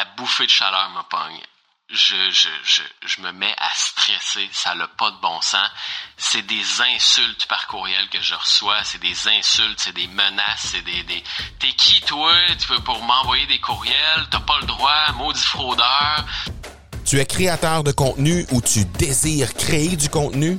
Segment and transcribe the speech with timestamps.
[0.00, 1.42] la bouffée de chaleur me pogne.
[1.90, 5.68] Je, je, je, je me mets à stresser, ça n'a pas de bon sens.
[6.16, 10.80] C'est des insultes par courriel que je reçois, c'est des insultes, c'est des menaces, c'est
[10.80, 11.22] des, des...
[11.58, 12.32] T'es qui toi?
[12.58, 14.26] Tu veux pour m'envoyer des courriels?
[14.30, 16.24] T'as pas le droit, maudit fraudeur.
[17.04, 20.58] Tu es créateur de contenu ou tu désires créer du contenu?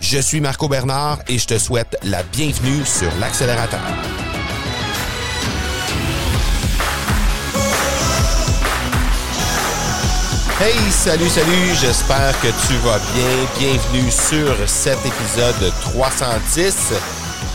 [0.00, 3.80] Je suis Marco Bernard et je te souhaite la bienvenue sur l'accélérateur.
[10.60, 13.46] Hey, salut, salut, j'espère que tu vas bien.
[13.58, 16.76] Bienvenue sur cet épisode 310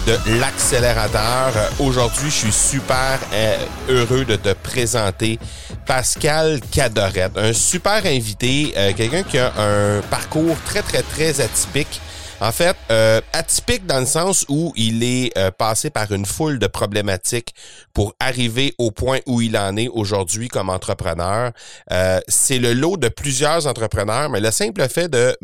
[0.07, 1.51] de l'accélérateur.
[1.79, 3.57] Aujourd'hui, je suis super euh,
[3.89, 5.39] heureux de te présenter
[5.85, 12.01] Pascal Cadorette, un super invité, euh, quelqu'un qui a un parcours très, très, très atypique.
[12.45, 16.59] En fait, euh, atypique dans le sens où il est euh, passé par une foule
[16.59, 17.55] de problématiques
[17.91, 21.51] pour arriver au point où il en est aujourd'hui comme entrepreneur.
[21.91, 25.35] Euh, c'est le lot de plusieurs entrepreneurs, mais le simple fait de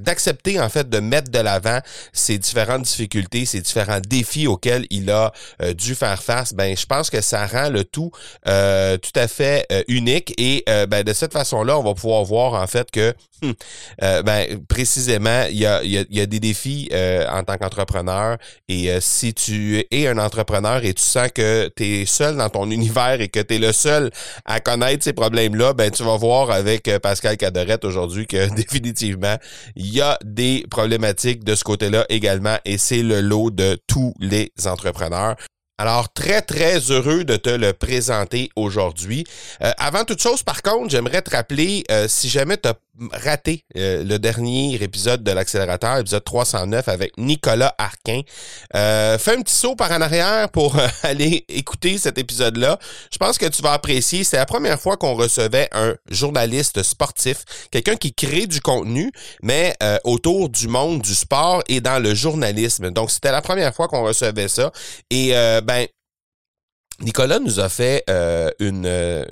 [0.00, 1.78] d'accepter en fait de mettre de l'avant
[2.12, 5.32] ces différentes difficultés, ces différents défis auxquels il a
[5.74, 8.10] dû faire face, ben je pense que ça rend le tout
[8.44, 12.90] tout à fait unique et ben, de cette façon-là, on va pouvoir voir en fait
[12.90, 13.54] que hum,
[14.00, 16.90] ben précisément il y a, il y a, des défis
[17.30, 18.36] en tant qu'entrepreneur
[18.68, 22.68] et si tu es un entrepreneur et tu sens que tu es seul dans ton
[22.70, 24.10] univers et que tu es le seul
[24.44, 29.36] à connaître ces problèmes-là, ben tu vas voir avec Pascal Cadorette aujourd'hui que définitivement
[29.76, 34.14] il y a des problématiques de ce côté-là également et c'est le lot de tous
[34.20, 35.36] les entrepreneurs.
[35.80, 39.24] Alors, très, très heureux de te le présenter aujourd'hui.
[39.62, 42.68] Euh, avant toute chose, par contre, j'aimerais te rappeler, euh, si jamais tu
[43.12, 48.22] raté euh, le dernier épisode de l'accélérateur, épisode 309 avec Nicolas Arquin,
[48.72, 52.78] fais un petit saut par en arrière pour aller écouter cet épisode-là.
[53.12, 54.24] Je pense que tu vas apprécier.
[54.24, 59.10] C'est la première fois qu'on recevait un journaliste sportif, quelqu'un qui crée du contenu,
[59.42, 62.90] mais autour du monde du sport et dans le journalisme.
[62.90, 64.72] Donc, c'était la première fois qu'on recevait ça.
[65.10, 65.30] Et
[65.64, 65.86] ben,
[67.00, 69.24] Nicolas nous a fait euh, une, euh,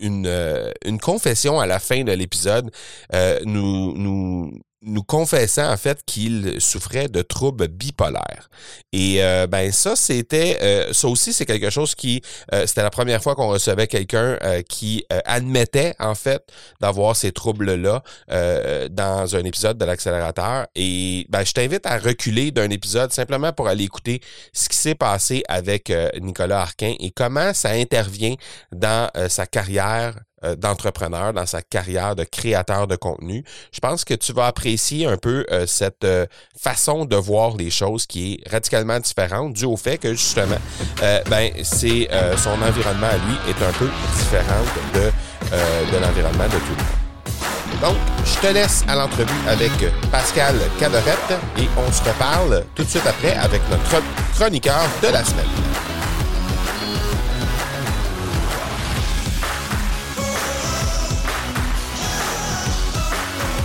[0.00, 2.70] une, euh, une confession à la fin de l'épisode,
[3.46, 4.52] nous, nous,
[4.82, 8.48] nous confessant en fait qu'il souffrait de troubles bipolaires.
[8.92, 12.22] Et ben ça c'était ça aussi c'est quelque chose qui
[12.66, 16.42] c'était la première fois qu'on recevait quelqu'un qui admettait en fait
[16.80, 18.02] d'avoir ces troubles là
[18.90, 23.68] dans un épisode de l'accélérateur et ben je t'invite à reculer d'un épisode simplement pour
[23.68, 24.20] aller écouter
[24.52, 28.34] ce qui s'est passé avec Nicolas Arquin et comment ça intervient
[28.72, 33.44] dans euh, sa carrière euh, d'entrepreneur, dans sa carrière de créateur de contenu.
[33.72, 36.06] Je pense que tu vas apprécier un peu euh, cette
[36.58, 40.58] façon de voir les choses qui est radicalement différente dû au fait que justement,
[41.00, 45.10] ben c'est son environnement à lui est un peu différent de,
[45.92, 47.08] de l'environnement de tout le monde.
[47.80, 49.70] Donc, je te laisse à l'entrevue avec
[50.10, 54.02] Pascal Cadorette et on se reparle tout de suite après avec notre
[54.34, 55.87] chroniqueur de la semaine.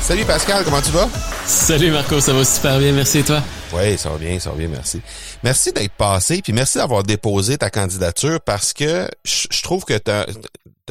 [0.03, 1.07] Salut Pascal, comment tu vas?
[1.45, 3.41] Salut Marco, ça va super bien, merci et toi?
[3.73, 5.01] Oui, ça va bien, ça va bien, merci.
[5.43, 10.11] Merci d'être passé, puis merci d'avoir déposé ta candidature parce que je trouve que tu
[10.11, 10.25] as,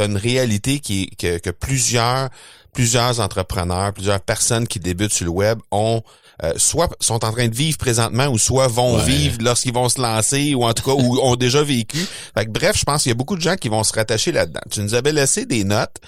[0.02, 2.30] une réalité qui que, que plusieurs
[2.72, 6.02] plusieurs entrepreneurs, plusieurs personnes qui débutent sur le web ont
[6.44, 10.00] euh, soit sont en train de vivre présentement ou soit vont vivre lorsqu'ils vont se
[10.00, 11.98] lancer ou en tout cas ou ont déjà vécu.
[12.36, 14.60] Fait bref, je pense qu'il y a beaucoup de gens qui vont se rattacher là-dedans.
[14.70, 15.98] Tu nous avais laissé des notes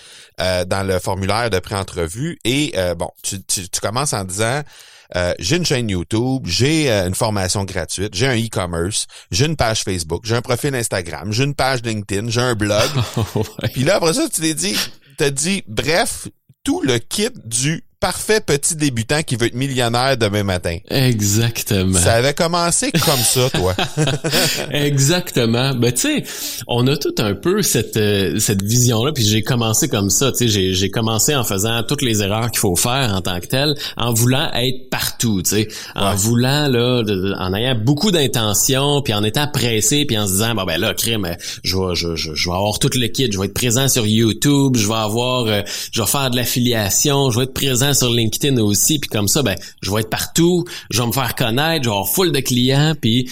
[0.40, 4.62] euh, dans le formulaire de pré-entrevue et euh, bon, tu, tu, commences en disant
[5.38, 10.22] j'ai une chaîne YouTube, j'ai une formation gratuite, j'ai un e-commerce, j'ai une page Facebook,
[10.24, 12.90] j'ai un profil Instagram, j'ai une page LinkedIn, j'ai un blog.
[13.72, 14.76] Puis là après ça, tu t'es dit,
[15.16, 16.26] t'as dit bref,
[16.64, 20.76] tout le kit du parfait petit débutant qui veut être millionnaire demain matin.
[20.90, 21.98] Exactement.
[21.98, 23.74] Ça avait commencé comme ça, toi.
[24.70, 25.74] Exactement.
[25.74, 26.24] Ben tu sais,
[26.66, 30.32] on a tout un peu cette euh, cette vision là, puis j'ai commencé comme ça.
[30.32, 33.46] Tu sais, j'ai commencé en faisant toutes les erreurs qu'il faut faire en tant que
[33.46, 35.40] tel, en voulant être partout.
[35.40, 37.02] Tu sais, en voulant là,
[37.38, 40.92] en ayant beaucoup d'intentions, puis en étant pressé, puis en se disant bon ben là,
[40.92, 41.26] crime,
[41.62, 44.06] je vais je, je, je vais avoir tout le kit, je vais être présent sur
[44.06, 48.10] YouTube, je vais avoir, euh, je vais faire de l'affiliation, je vais être présent sur
[48.12, 51.84] LinkedIn aussi, puis comme ça, ben je vais être partout, je vais me faire connaître,
[51.84, 53.30] je vais avoir full de clients, puis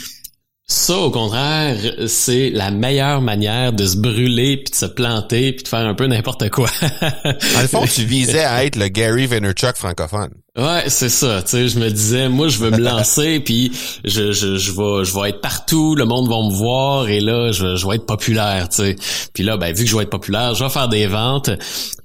[0.72, 1.76] ça, au contraire,
[2.06, 5.94] c'est la meilleure manière de se brûler, puis de se planter, puis de faire un
[5.94, 6.70] peu n'importe quoi.
[6.82, 10.30] en le fond, tu visais à être le Gary Vaynerchuk francophone.
[10.54, 11.42] Ouais, c'est ça.
[11.42, 13.72] Tu sais, je me disais, moi, je veux me lancer, puis
[14.04, 17.52] je, je, je vais, je vais être partout, le monde va me voir, et là,
[17.52, 18.68] je, je vais être populaire.
[18.68, 18.96] Tu sais,
[19.32, 21.48] puis là, ben vu que je vais être populaire, je vais faire des ventes.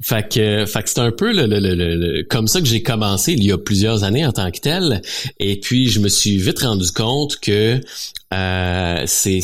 [0.01, 3.33] Fait que, fait que c'est un peu le, le, le, comme ça que j'ai commencé
[3.33, 5.01] il y a plusieurs années en tant que tel.
[5.39, 7.81] Et puis, je me suis vite rendu compte que
[8.33, 9.39] euh, c'est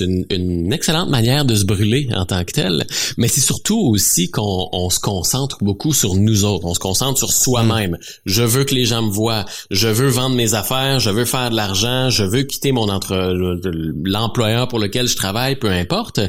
[0.00, 2.86] une, une, excellente manière de se brûler en tant que tel,
[3.16, 7.18] mais c'est surtout aussi qu'on on se concentre beaucoup sur nous autres, on se concentre
[7.18, 7.98] sur soi-même.
[8.26, 11.50] Je veux que les gens me voient, je veux vendre mes affaires, je veux faire
[11.50, 13.34] de l'argent, je veux quitter mon entre
[14.04, 16.20] l'employeur pour lequel je travaille, peu importe.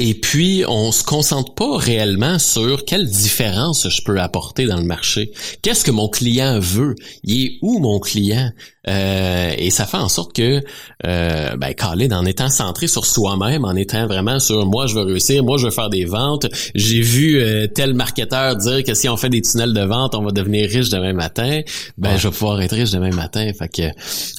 [0.00, 4.84] Et puis, on se concentre pas réellement sur quelle différence je peux apporter dans le
[4.84, 5.32] marché.
[5.60, 6.94] Qu'est-ce que mon client veut?
[7.24, 8.52] Il est où mon client?
[8.86, 10.62] Euh, et ça fait en sorte que,
[11.04, 15.02] euh, ben, Khalid, en étant centré sur soi-même, en étant vraiment sur moi, je veux
[15.02, 16.46] réussir, moi, je veux faire des ventes.
[16.76, 20.22] J'ai vu euh, tel marketeur dire que si on fait des tunnels de vente, on
[20.22, 21.62] va devenir riche demain matin.
[21.98, 23.50] Ben, je vais pouvoir être riche demain matin.
[23.58, 23.92] Fait que, euh,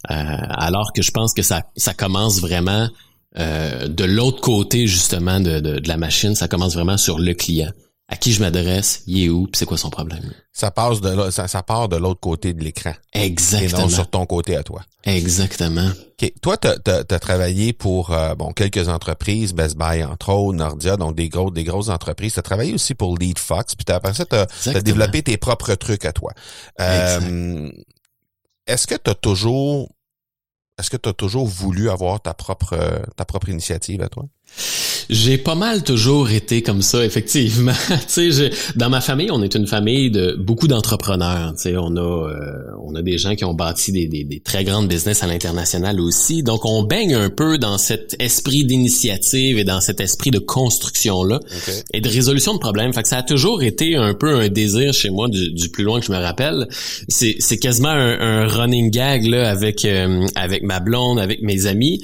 [0.07, 2.87] alors que je pense que ça, ça commence vraiment
[3.37, 7.71] euh, de l'autre côté justement de, de, la machine, ça commence vraiment sur le client.
[8.11, 10.33] À qui je m'adresse, il est où, puis c'est quoi son problème?
[10.51, 12.93] Ça passe de ça, ça part de l'autre côté de l'écran.
[13.13, 13.81] Exactement.
[13.81, 14.81] Et non sur ton côté à toi.
[15.03, 15.87] Exactement.
[16.13, 16.33] Okay.
[16.41, 21.15] Toi, tu as, travaillé pour euh, bon quelques entreprises, Best Buy entre autres, Nordia, donc
[21.15, 22.33] des grosses des grosses entreprises.
[22.33, 25.75] Tu as travaillé aussi pour Lead Fox, puis après ça, tu as, développé tes propres
[25.75, 26.33] trucs à toi.
[26.81, 27.69] Euh,
[28.65, 29.87] Est-ce que tu as toujours
[30.79, 32.75] est-ce que tu as toujours voulu avoir ta propre
[33.15, 34.25] ta propre initiative à toi?
[35.09, 37.73] J'ai pas mal toujours été comme ça, effectivement.
[38.13, 41.53] tu sais, dans ma famille, on est une famille de beaucoup d'entrepreneurs.
[41.55, 42.35] Tu sais, on a euh,
[42.83, 45.99] on a des gens qui ont bâti des, des, des très grandes business à l'international
[45.99, 46.43] aussi.
[46.43, 51.23] Donc, on baigne un peu dans cet esprit d'initiative et dans cet esprit de construction
[51.23, 51.39] là
[51.91, 52.93] et de résolution de problèmes.
[52.93, 55.83] Fait que ça a toujours été un peu un désir chez moi du, du plus
[55.83, 56.67] loin que je me rappelle.
[57.07, 62.01] C'est quasiment un, running gag là avec euh, avec ma blonde, avec mes amis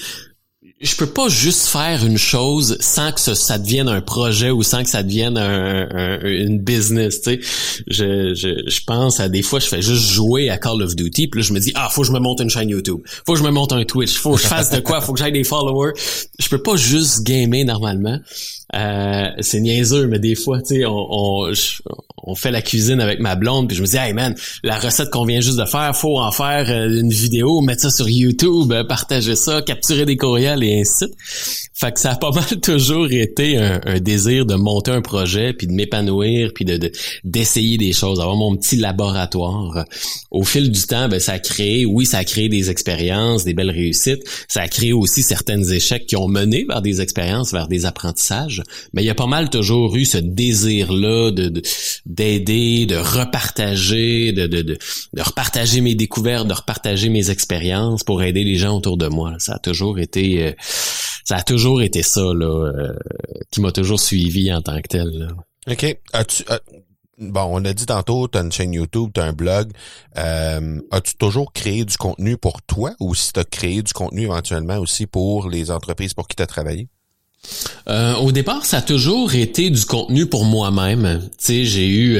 [0.85, 4.83] je peux pas juste faire une chose sans que ça, devienne un projet ou sans
[4.83, 7.39] que ça devienne un, une business, tu sais.
[7.87, 11.27] Je, je, je, pense à des fois, je fais juste jouer à Call of Duty,
[11.27, 13.33] puis là, je me dis, ah, faut que je me monte une chaîne YouTube, faut
[13.33, 15.31] que je me monte un Twitch, faut que je fasse de quoi, faut que j'aille
[15.31, 15.93] des followers.
[16.39, 18.19] Je peux pas juste gamer normalement.
[18.75, 21.53] Euh, c'est niaiseux, mais des fois, tu sais, on, on,
[22.23, 25.09] on, fait la cuisine avec ma blonde, puis je me dis, hey man, la recette
[25.11, 28.73] qu'on vient juste de faire, faut en faire euh, une vidéo, mettre ça sur YouTube,
[28.73, 31.17] euh, partager ça, capturer des courriels et ainsi de suite.
[31.77, 35.67] Fait que ça a pas mal toujours été un, désir de monter un projet, puis
[35.67, 36.91] de m'épanouir, puis de
[37.23, 39.83] d'essayer des choses, avoir mon petit laboratoire.
[40.31, 43.53] Au fil du temps, ben, ça a créé, oui, ça a créé des expériences, des
[43.53, 44.23] belles réussites.
[44.47, 48.63] Ça a créé aussi certains échecs qui ont mené vers des expériences, vers des apprentissages.
[48.93, 51.61] Mais il y a pas mal toujours eu ce désir-là de
[52.05, 54.77] d'aider, de, repartager, de, de, de,
[55.13, 59.33] de repartager mes découvertes, de repartager mes expériences pour aider les gens autour de moi.
[59.39, 60.47] Ça a toujours été...
[60.47, 60.51] Euh,
[61.25, 62.93] ça a toujours été ça là, euh,
[63.51, 65.09] qui m'a toujours suivi en tant que tel.
[65.09, 65.27] Là.
[65.71, 65.97] OK.
[66.13, 66.57] As-tu, euh,
[67.17, 69.71] bon, on a dit tantôt, tu as une chaîne YouTube, tu as un blog.
[70.17, 74.23] Euh, as-tu toujours créé du contenu pour toi ou si tu as créé du contenu
[74.23, 76.87] éventuellement aussi pour les entreprises pour qui tu as travaillé?
[77.87, 81.29] au départ, ça a toujours été du contenu pour moi-même.
[81.37, 82.15] Tu sais, j'ai eu,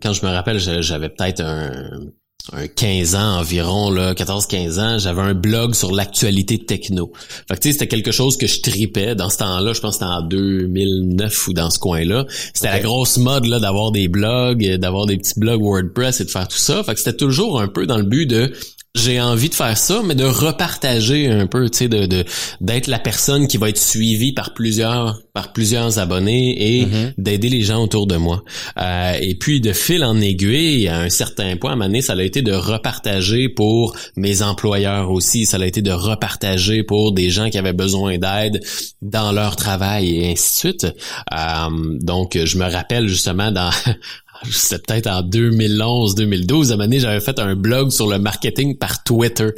[0.00, 2.12] quand je me rappelle, j'avais peut-être un
[2.52, 7.10] un 15 ans environ, là, 14-15 ans, j'avais un blog sur l'actualité techno.
[7.48, 9.98] Fait que tu sais, c'était quelque chose que je tripais dans ce temps-là, je pense
[9.98, 12.26] que c'était en 2009 ou dans ce coin-là.
[12.52, 16.30] C'était la grosse mode là d'avoir des blogs, d'avoir des petits blogs WordPress et de
[16.30, 16.84] faire tout ça.
[16.84, 18.52] Fait que c'était toujours un peu dans le but de
[18.94, 22.24] j'ai envie de faire ça, mais de repartager un peu, tu sais, de
[22.60, 27.14] d'être la personne qui va être suivie par plusieurs par plusieurs abonnés et mm-hmm.
[27.18, 28.44] d'aider les gens autour de moi.
[28.78, 32.02] Euh, et puis de fil en aiguille, à un certain point, à un moment donné,
[32.02, 35.44] ça a été de repartager pour mes employeurs aussi.
[35.44, 38.60] Ça a été de repartager pour des gens qui avaient besoin d'aide
[39.02, 40.86] dans leur travail et ainsi de suite.
[41.32, 43.70] Euh, donc, je me rappelle justement dans
[44.50, 48.18] c'était peut-être en 2011, 2012, à un moment donné, j'avais fait un blog sur le
[48.18, 49.50] marketing par Twitter.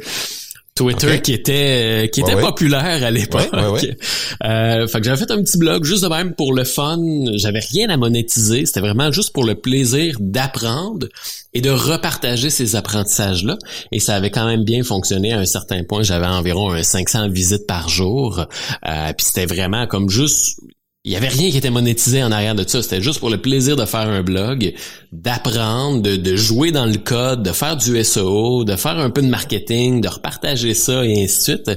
[0.77, 3.49] Twitter qui était euh, qui était populaire à l'époque.
[3.53, 6.99] euh, fait que j'avais fait un petit blog juste de même pour le fun.
[7.33, 8.65] J'avais rien à monétiser.
[8.65, 11.07] C'était vraiment juste pour le plaisir d'apprendre
[11.53, 13.57] et de repartager ces apprentissages-là.
[13.91, 16.03] Et ça avait quand même bien fonctionné à un certain point.
[16.03, 18.39] J'avais environ un 500 visites par jour.
[18.39, 20.59] Euh, puis c'était vraiment comme juste
[21.07, 22.83] il y avait rien qui était monétisé en arrière de ça.
[22.83, 24.73] C'était juste pour le plaisir de faire un blog,
[25.11, 29.27] d'apprendre, de, jouer dans le code, de faire du SEO, de faire un peu de
[29.27, 31.71] marketing, de repartager ça et ainsi de suite.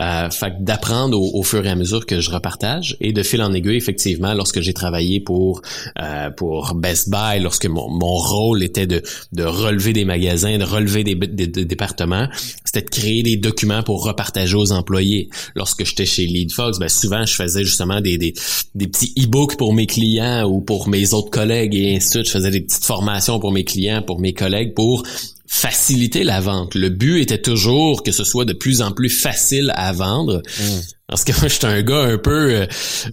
[0.00, 3.52] Euh, fait d'apprendre au, fur et à mesure que je repartage et de fil en
[3.52, 5.62] aiguille, effectivement, lorsque j'ai travaillé pour
[6.00, 10.64] euh, pour Best Buy, lorsque mon, mon rôle était de, de relever des magasins, de
[10.64, 12.28] relever des, des, départements,
[12.64, 15.30] c'était de créer des documents pour repartager aux employés.
[15.54, 18.34] Lorsque j'étais chez LeadFox, ben souvent je faisais justement des, des
[18.74, 22.26] des petits e-books pour mes clients ou pour mes autres collègues et ainsi de suite.
[22.26, 25.04] Je faisais des petites formations pour mes clients, pour mes collègues, pour
[25.46, 26.74] faciliter la vente.
[26.74, 30.42] Le but était toujours que ce soit de plus en plus facile à vendre.
[30.58, 30.80] Mm.
[31.08, 32.50] Parce que moi, j'étais un gars un peu...
[32.50, 32.66] Euh,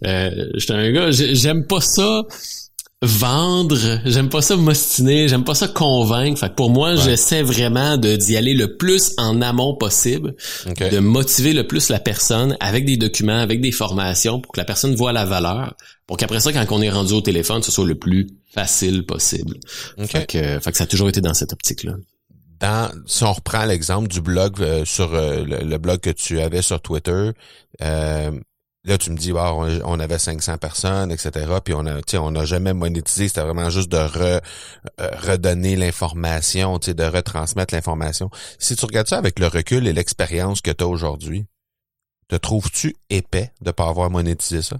[0.05, 1.11] euh j'étais un gars...
[1.11, 2.23] J'aime pas ça
[3.03, 6.39] vendre, j'aime pas ça m'ostiner, j'aime pas ça convaincre.
[6.39, 10.99] Fait que pour moi, j'essaie vraiment de d'y aller le plus en amont possible, de
[10.99, 14.95] motiver le plus la personne avec des documents, avec des formations pour que la personne
[14.95, 15.75] voit la valeur,
[16.07, 19.57] pour qu'après ça, quand on est rendu au téléphone, ce soit le plus facile possible.
[20.05, 21.93] Fait, que, fait que ça a toujours été dans cette optique-là.
[22.59, 26.61] Dans, si on reprend l'exemple du blog euh, sur euh, le, blog que tu avais
[26.61, 27.31] sur Twitter,
[27.81, 28.31] euh,
[28.85, 31.31] Là, tu me dis, on avait 500 personnes, etc.
[31.63, 33.29] Puis on a, on n'a jamais monétisé.
[33.29, 34.41] C'était vraiment juste de re,
[34.99, 38.29] euh, redonner l'information, de retransmettre l'information.
[38.59, 41.45] Si tu regardes ça avec le recul et l'expérience que tu as aujourd'hui,
[42.27, 44.77] te trouves-tu épais de pas avoir monétisé ça?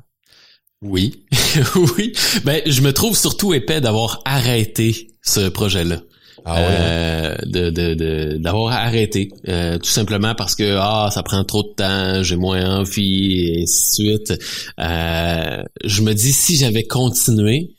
[0.83, 1.23] Oui,
[1.97, 2.13] oui.
[2.43, 6.01] Ben, je me trouve surtout épais d'avoir arrêté ce projet-là.
[6.45, 6.61] Ah hein?
[6.61, 12.21] euh, de d'avoir arrêté euh, tout simplement parce que ah ça prend trop de temps
[12.21, 14.43] j'ai moins envie et ainsi de suite
[14.77, 17.69] euh, je me dis si j'avais continué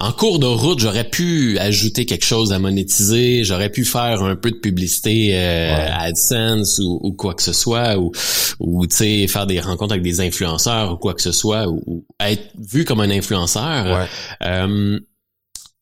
[0.00, 4.34] en cours de route, j'aurais pu ajouter quelque chose à monétiser, j'aurais pu faire un
[4.34, 8.10] peu de publicité à AdSense ou, quoi que ce soit, ou,
[8.58, 12.06] ou tu sais faire des rencontres avec des influenceurs ou quoi que ce soit, ou,
[12.18, 14.08] être vu comme un influenceur.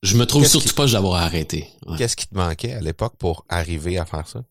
[0.03, 1.69] Je me trouve surtout pas d'avoir arrêté.
[1.97, 4.43] Qu'est-ce qui te manquait à l'époque pour arriver à faire ça?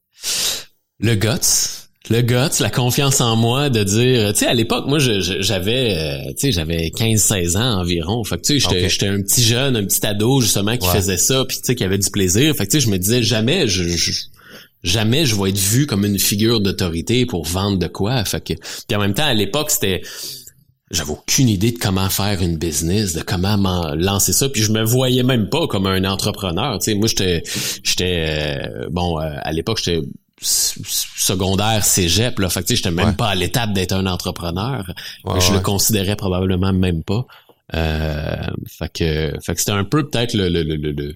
[1.00, 1.87] Le guts.
[2.10, 6.30] Le guts, la confiance en moi de dire, tu sais, à l'époque, moi, j'avais, euh,
[6.30, 8.24] tu sais, j'avais 15-16 ans environ.
[8.24, 11.44] Fait que, tu sais, j'étais un petit jeune, un petit ado, justement, qui faisait ça,
[11.46, 12.56] puis tu sais, qui avait du plaisir.
[12.56, 13.84] Fait que, tu sais, je me disais, jamais, je,
[14.84, 18.24] jamais je vais être vu comme une figure d'autorité pour vendre de quoi.
[18.26, 20.02] Fait que, puis en même temps, à l'époque, c'était,
[20.92, 23.58] j'avais aucune idée de comment faire une business, de comment
[23.96, 26.80] lancer ça, puis je me voyais même pas comme un entrepreneur.
[26.80, 27.44] Tu sais, moi j'étais,
[27.84, 30.02] j'étais euh, bon euh, à l'époque j'étais
[30.39, 34.86] secondaire cégep là, fait que j'étais même pas à l'étape d'être un entrepreneur.
[35.39, 37.25] je le considérais probablement même pas.
[37.75, 38.36] Euh,
[38.67, 41.15] fait que, fait que c'était un peu peut-être le, le, le,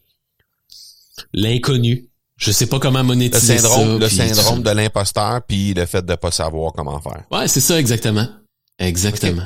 [1.34, 2.08] l'inconnu.
[2.38, 6.16] Je sais pas comment monétiser le syndrome, Le syndrome de l'imposteur, puis le fait de
[6.16, 7.24] pas savoir comment faire.
[7.32, 8.28] Ouais, c'est ça exactement.
[8.80, 9.46] Exactement.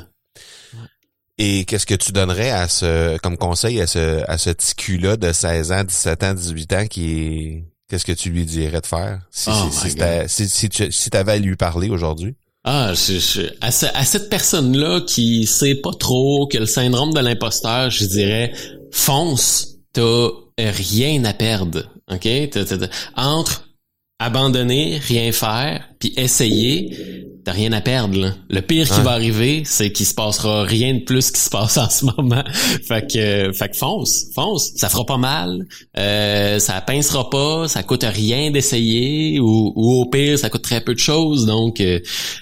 [1.37, 5.17] Et qu'est-ce que tu donnerais à ce comme conseil à ce à ce petit cul-là
[5.17, 8.85] de 16 ans, 17 ans, 18 ans qui est qu'est-ce que tu lui dirais de
[8.85, 9.69] faire si oh
[10.27, 12.35] si, si, tu si avais à lui parler aujourd'hui?
[12.67, 18.05] Ah, je, à, cette personne-là qui sait pas trop que le syndrome de l'imposteur, je
[18.05, 18.53] dirais
[18.91, 22.27] fonce, t'as rien à perdre, ok?
[23.15, 23.64] entre
[24.19, 28.17] abandonner, rien faire, puis essayer, t'as rien à perdre.
[28.17, 28.31] Là.
[28.49, 31.77] Le pire qui va arriver, c'est qu'il se passera rien de plus qui se passe
[31.77, 32.43] en ce moment.
[32.87, 34.71] fait que, fait que fonce, fonce.
[34.75, 35.65] Ça fera pas mal,
[35.97, 40.81] euh, ça pincera pas, ça coûte rien d'essayer, ou, ou au pire, ça coûte très
[40.81, 41.45] peu de choses.
[41.45, 41.99] Donc, euh,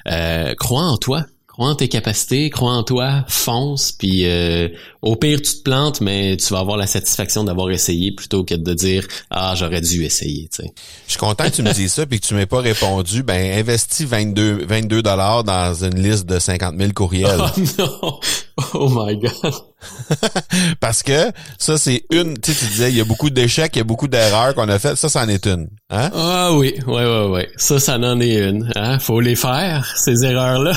[0.08, 4.70] euh crois en toi crois en tes capacités, crois en toi, fonce, puis euh,
[5.04, 8.56] au pire tu te plantes, mais tu vas avoir la satisfaction d'avoir essayé plutôt que
[8.56, 10.50] de dire ah j'aurais dû essayer.
[10.58, 10.64] Je
[11.08, 13.22] suis content que tu me dises ça puis que tu m'aies pas répondu.
[13.22, 17.40] Ben investis 22 22 dollars dans une liste de 50 000 courriels.
[17.76, 18.20] Oh non,
[18.74, 19.54] oh my god.
[20.80, 23.80] Parce que ça, c'est une, tu sais, tu disais, il y a beaucoup d'échecs, il
[23.80, 24.96] y a beaucoup d'erreurs qu'on a faites.
[24.96, 25.70] Ça, c'en est une.
[25.90, 26.12] Hein?
[26.14, 27.42] Ah oui, oui, oui, oui.
[27.58, 28.72] Ça, ça en est une.
[28.76, 29.00] Hein?
[29.00, 30.74] Faut les faire, ces erreurs-là.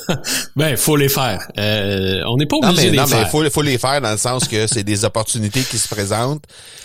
[0.56, 1.46] ben, faut les faire.
[1.58, 3.18] Euh, on n'est pas obligé de les non, faire.
[3.18, 6.44] mais faut, faut les faire dans le sens que c'est des opportunités qui se présentent.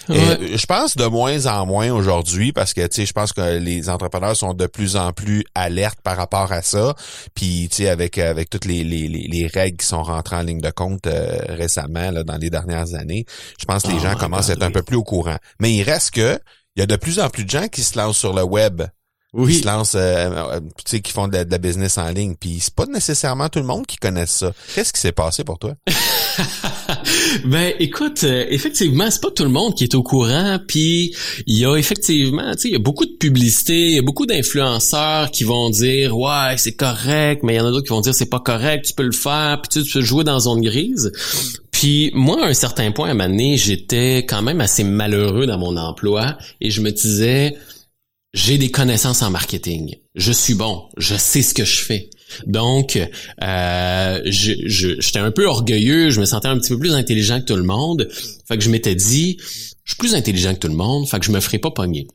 [0.10, 3.58] Et je pense de moins en moins aujourd'hui parce que, tu sais, je pense que
[3.60, 6.96] les entrepreneurs sont de plus en plus alertes par rapport à ça.
[7.36, 10.62] Puis, tu sais, avec, avec toutes les, les, les, règles qui sont rentrées en ligne
[10.62, 13.26] de compte euh, récemment, là, dans les dernières années.
[13.60, 15.38] Je pense que les Oh gens commencent à être un peu plus au courant.
[15.60, 16.40] Mais il reste que
[16.76, 18.82] il y a de plus en plus de gens qui se lancent sur le web,
[19.34, 19.54] qui Oui.
[19.56, 22.36] se lancent, euh, euh, tu sais, qui font de la, de la business en ligne.
[22.40, 24.54] Puis c'est pas nécessairement tout le monde qui connaît ça.
[24.76, 25.74] Qu'est-ce qui s'est passé pour toi?
[27.46, 31.16] ben écoute, euh, effectivement, c'est pas tout le monde qui est au courant, puis
[31.48, 34.02] il y a effectivement, tu sais, il y a beaucoup de publicité, il y a
[34.02, 37.94] beaucoup d'influenceurs qui vont dire ouais, c'est correct, mais il y en a d'autres qui
[37.94, 40.24] vont dire c'est pas correct, tu peux le faire, puis tu, sais, tu peux jouer
[40.24, 41.12] dans zone grise.
[41.72, 45.78] Puis moi, à un certain point à donné, j'étais quand même assez malheureux dans mon
[45.78, 47.56] emploi et je me disais
[48.34, 49.96] j'ai des connaissances en marketing.
[50.16, 50.90] Je suis bon.
[50.98, 52.10] Je sais ce que je fais.
[52.46, 52.98] Donc,
[53.44, 56.12] euh, j'étais un peu orgueilleux.
[56.12, 58.08] Je me sentais un petit peu plus intelligent que tout le monde.
[58.48, 59.38] Fait que je m'étais dit,
[59.84, 61.08] je suis plus intelligent que tout le monde.
[61.08, 62.08] Fait que je me ferai pas pogner.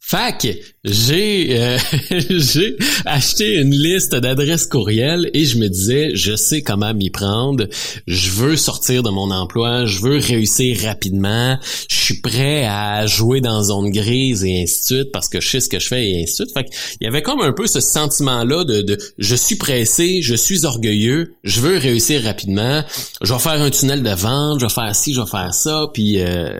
[0.00, 0.48] Fait que
[0.82, 1.78] j'ai euh,
[3.04, 7.66] acheté une liste d'adresses courriels et je me disais je sais comment m'y prendre,
[8.06, 11.58] je veux sortir de mon emploi, je veux réussir rapidement,
[11.88, 15.48] je suis prêt à jouer dans zone grise et ainsi de suite parce que je
[15.48, 16.54] sais ce que je fais et ainsi de suite.
[16.54, 16.66] Fait
[17.00, 20.34] il y avait comme un peu ce sentiment là de, de je suis pressé, je
[20.34, 22.82] suis orgueilleux, je veux réussir rapidement,
[23.20, 25.88] je vais faire un tunnel de vente, je vais faire ci, je vais faire ça.
[25.92, 26.58] Puis euh,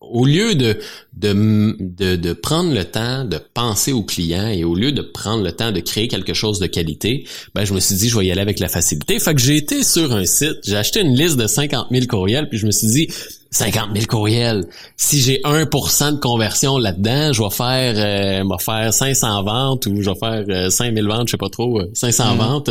[0.00, 0.78] au lieu de,
[1.16, 5.50] de, de prendre le temps de penser au client et au lieu de prendre le
[5.50, 8.30] temps de créer quelque chose de qualité, ben, je me suis dit, je vais y
[8.30, 9.18] aller avec la facilité.
[9.18, 12.50] Fait que j'ai été sur un site, j'ai acheté une liste de 50 000 courriels,
[12.50, 13.08] puis je me suis dit,
[13.50, 14.66] 50 000 courriels.
[14.98, 19.86] Si j'ai 1% de conversion là-dedans, je vais faire, euh, je vais faire 500 ventes
[19.86, 22.70] ou je vais faire euh, 5000 ventes, je sais pas trop, euh, 500 ventes.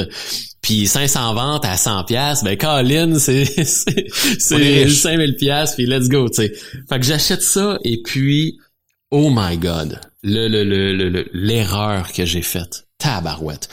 [0.62, 5.01] Puis 500 ventes à 100 pièces, ben Colin, c'est c'est les c'est riches.
[5.01, 6.54] 5000 pièces puis let's go, tu sais.
[6.88, 8.60] Fait que j'achète ça et puis
[9.10, 12.88] oh my god, le le le le- le- l'erreur que j'ai faite.
[12.98, 13.70] Tabarouette.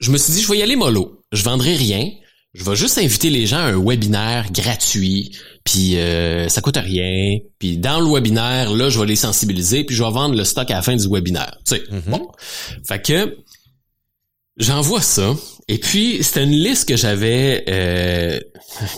[0.00, 1.22] Je me suis dit je vais y aller mollo.
[1.32, 2.10] Je vendrai rien.
[2.54, 7.38] Je vais juste inviter les gens à un webinaire gratuit, puis euh, ça coûte rien.
[7.58, 10.70] Puis dans le webinaire, là, je vais les sensibiliser, puis je vais vendre le stock
[10.70, 11.58] à la fin du webinaire.
[11.66, 12.30] Tu sais, bon.
[12.88, 13.36] Fait que
[14.56, 15.34] j'envoie ça.
[15.68, 18.40] Et puis c'était une liste que j'avais euh,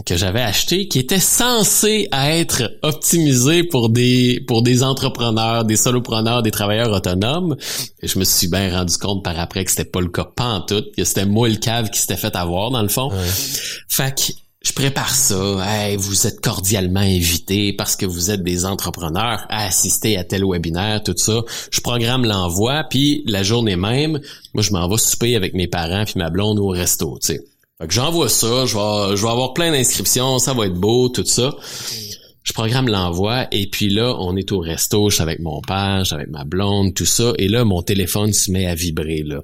[0.04, 6.42] que j'avais achetée qui était censée être optimisée pour des pour des entrepreneurs, des solopreneurs,
[6.42, 7.56] des travailleurs autonomes.
[8.02, 10.94] Et je me suis bien rendu compte par après que c'était pas le cas pantoute,
[10.97, 13.11] que c'était moi le cave qui s'était fait avoir dans le fond.
[13.88, 15.56] Fait que je prépare ça.
[15.62, 20.44] Hey, vous êtes cordialement invités parce que vous êtes des entrepreneurs à assister à tel
[20.44, 21.42] webinaire, tout ça.
[21.70, 24.21] Je programme l'envoi, puis la journée même,
[24.54, 27.41] moi je m'en vais souper avec mes parents puis ma blonde au resto, tu sais.
[27.80, 31.08] Fait que j'envoie ça, je vais, je vais avoir plein d'inscriptions, ça va être beau,
[31.08, 31.54] tout ça.
[32.43, 36.00] Je programme l'envoi et puis là, on est au resto, je suis avec mon père,
[36.00, 37.32] je suis avec ma blonde, tout ça.
[37.38, 39.43] Et là, mon téléphone se met à vibrer, là.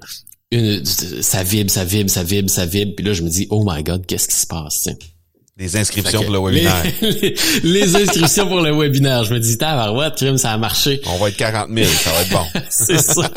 [0.51, 2.93] Une, ça vibre, ça vibre, ça vibre, ça vibre.
[2.95, 4.89] Puis là, je me dis, oh my God, qu'est-ce qui se passe?
[5.57, 6.83] Les inscriptions pour le webinaire.
[7.01, 7.11] Les,
[7.63, 9.23] les- les inscriptions pour le webinaire.
[9.23, 10.99] Je me dis, tabarouette, crime, ça a marché.
[11.07, 12.45] On va être 40 000, ça va être bon.
[12.69, 13.31] C'est ça.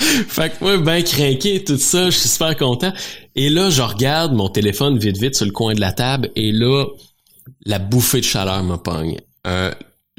[0.00, 2.92] fait que moi, ben craqué, tout ça, je suis super content.
[3.36, 6.50] Et là, je regarde mon téléphone vite vite sur le coin de la table et
[6.50, 6.86] là,
[7.64, 9.18] la bouffée de chaleur me pogne.
[9.46, 9.70] Euh,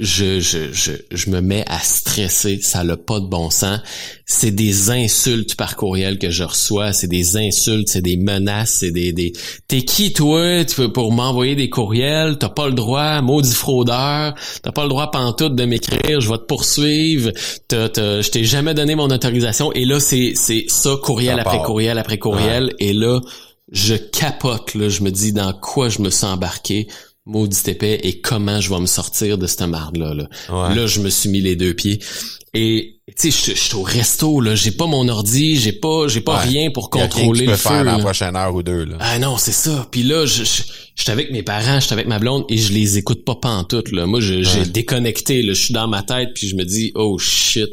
[0.02, 3.80] je, je, je, je me mets à stresser, ça n'a pas de bon sens.
[4.26, 8.90] C'est des insultes par courriel que je reçois, c'est des insultes, c'est des menaces, c'est
[8.92, 9.32] des, des...
[9.68, 10.66] T'es qui toi?
[10.66, 12.38] Tu peux, pour m'envoyer des courriels?
[12.40, 14.34] T'as pas le droit, maudit fraudeur,
[14.64, 17.32] t'as pas le droit pantoute de m'écrire, je vais te poursuivre,
[17.68, 19.72] t'as, t'as- je t'ai jamais donné mon autorisation.
[19.74, 22.74] Et là, c'est, c'est ça, courriel après courriel après courriel.
[22.80, 23.22] Et là,
[23.72, 26.88] je capote, là, je me dis dans quoi je me sens embarqué
[27.26, 30.14] maudit épais et comment je vais me sortir de cette marde-là.
[30.14, 30.28] Là?
[30.50, 30.76] Ouais.
[30.76, 32.00] là, je me suis mis les deux pieds.
[32.54, 36.08] Et tu sais, je je suis au resto, là, j'ai pas mon ordi, j'ai pas
[36.10, 36.50] j'ai pas Ouais.
[36.50, 37.78] rien pour contrôler tu peux le faire feu.
[37.86, 38.04] dans la là.
[38.04, 38.98] prochaine heure ou deux, là.
[39.00, 39.88] Ah non, c'est ça.
[39.92, 40.64] Puis là, je, je,
[40.96, 43.92] j'étais avec mes parents, j'étais avec ma blonde et je les écoute pas pantoute.
[43.94, 44.06] Là.
[44.06, 44.66] Moi, je- j'ai Ouais.
[44.68, 45.46] déconnecté.
[45.48, 47.70] Je suis dans ma tête puis je me dis, oh shit.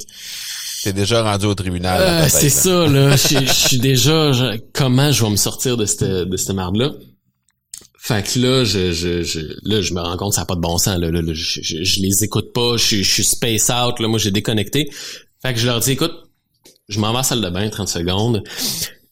[0.85, 2.01] T'es déjà rendu au tribunal.
[2.01, 3.17] Euh, c'est ça, là.
[3.17, 4.31] Je je suis déjà...
[4.33, 6.93] je- comment je vais me sortir de cette, de cette marde-là?
[8.09, 10.61] Fait que là, je, je, je, là, je me rends compte ça n'a pas de
[10.61, 10.99] bon sens.
[10.99, 11.33] Là, là, là.
[11.35, 14.01] je, je, je les écoute pas, je, suis- je suis space out.
[14.01, 14.89] Là, moi, j'ai déconnecté.
[15.43, 16.15] Fait que je leur dis, écoute,
[16.89, 18.43] je m'en vais à la salle de bain 30 secondes.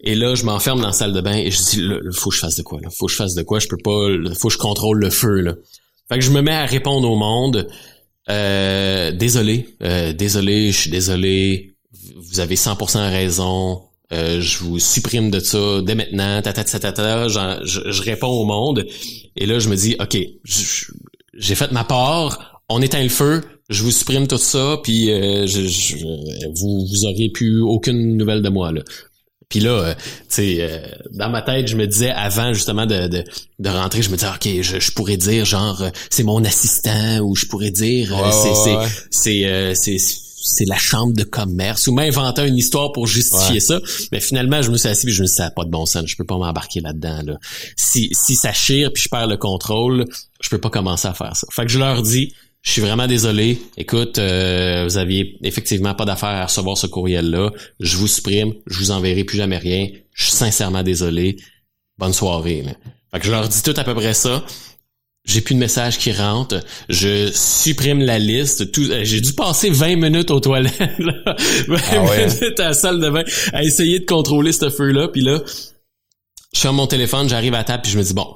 [0.01, 2.37] Et là, je m'enferme dans la salle de bain et je dis, là, faut que
[2.37, 2.89] je fasse de quoi, là?
[2.91, 5.41] Faut que je fasse de quoi, je peux pas, faut que je contrôle le feu,
[5.41, 5.55] là.
[6.09, 7.69] Fait que je me mets à répondre au monde.
[8.31, 11.75] Euh, désolé, euh, désolé, je suis désolé.
[12.17, 13.83] Vous avez 100% raison.
[14.13, 16.41] Euh, je vous supprime de ça dès maintenant.
[16.43, 18.87] Ta, ta, je, je réponds au monde.
[19.37, 20.17] Et là, je me dis, OK,
[21.35, 22.63] j'ai fait ma part.
[22.69, 23.43] On éteint le feu.
[23.69, 24.79] Je vous supprime tout ça.
[24.83, 28.71] Puis euh, je, je- vous, vous auriez plus aucune nouvelle de moi.
[28.73, 28.83] Là.
[29.49, 30.79] Puis là, euh, tu sais, euh,
[31.13, 33.25] dans ma tête, je me disais avant justement de, de,
[33.61, 37.21] de rentrer, je me disais ok, je, je pourrais dire genre euh, c'est mon assistant
[37.21, 38.55] ou je pourrais dire c'est
[39.75, 39.99] c'est c'est
[40.47, 43.81] c'est la chambre de commerce ou m'inventer une histoire pour justifier ça.
[44.13, 45.71] Mais finalement, je me suis assis et je me suis dit, ça n'a pas de
[45.71, 46.05] bon sens.
[46.07, 47.23] Je peux pas m'embarquer là-dedans.
[47.25, 47.39] Là.
[47.77, 50.07] Si, si ça chire puis je perds le contrôle,
[50.41, 51.47] je peux pas commencer à faire ça.
[51.51, 52.33] Fait que je leur dis,
[52.63, 53.61] je suis vraiment désolé.
[53.77, 57.51] Écoute, euh, vous aviez effectivement pas d'affaire à recevoir ce courriel-là.
[57.81, 58.55] Je vous supprime.
[58.67, 59.89] Je vous enverrai plus jamais rien.
[60.13, 61.37] Je suis sincèrement désolé.
[61.99, 62.65] Bonne soirée.
[63.13, 64.45] Fait que je leur dis tout à peu près ça.
[65.27, 66.61] J'ai plus de messages qui rentrent.
[66.89, 68.71] Je supprime la liste.
[68.71, 70.99] Tout, euh, j'ai dû passer 20 minutes aux toilettes.
[70.99, 71.15] Là.
[71.69, 75.09] 20 ah minutes à la salle de bain à essayer de contrôler ce feu-là.
[75.09, 75.41] Puis là,
[76.55, 78.27] je suis mon téléphone, j'arrive à table, puis je me dis bon,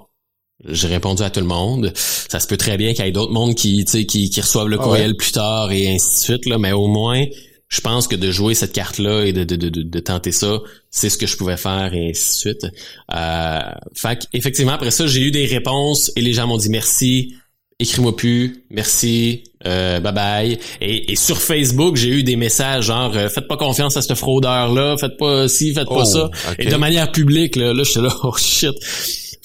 [0.69, 1.93] j'ai répondu à tout le monde.
[1.95, 4.79] Ça se peut très bien qu'il y ait d'autres mondes qui, qui, qui reçoivent le
[4.81, 6.47] ah courriel plus tard et ainsi de suite.
[6.47, 7.25] Là, mais au moins,
[7.71, 10.59] je pense que de jouer cette carte-là et de, de, de, de, tenter ça,
[10.91, 12.67] c'est ce que je pouvais faire et ainsi de suite.
[13.15, 13.61] Euh,
[13.95, 17.37] fait effectivement, après ça, j'ai eu des réponses et les gens m'ont dit merci,
[17.79, 20.59] écris-moi plus, merci, euh, bye bye.
[20.81, 24.15] Et, et sur Facebook, j'ai eu des messages genre euh, faites pas confiance à ce
[24.15, 26.31] fraudeur-là, faites pas ci, faites pas oh, ça.
[26.59, 28.75] Et de manière publique, là, là j'étais là, oh shit.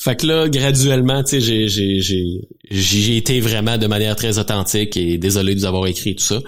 [0.06, 5.56] Fait que là, graduellement, tu sais, j'ai, été vraiment de manière très authentique et désolé
[5.56, 6.42] de vous avoir écrit tout ça.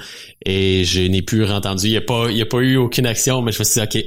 [0.46, 1.88] Et je n'ai plus entendu.
[1.88, 3.82] Il n'y a pas, il y a pas eu aucune action, mais je me suis
[3.82, 4.06] dit, OK,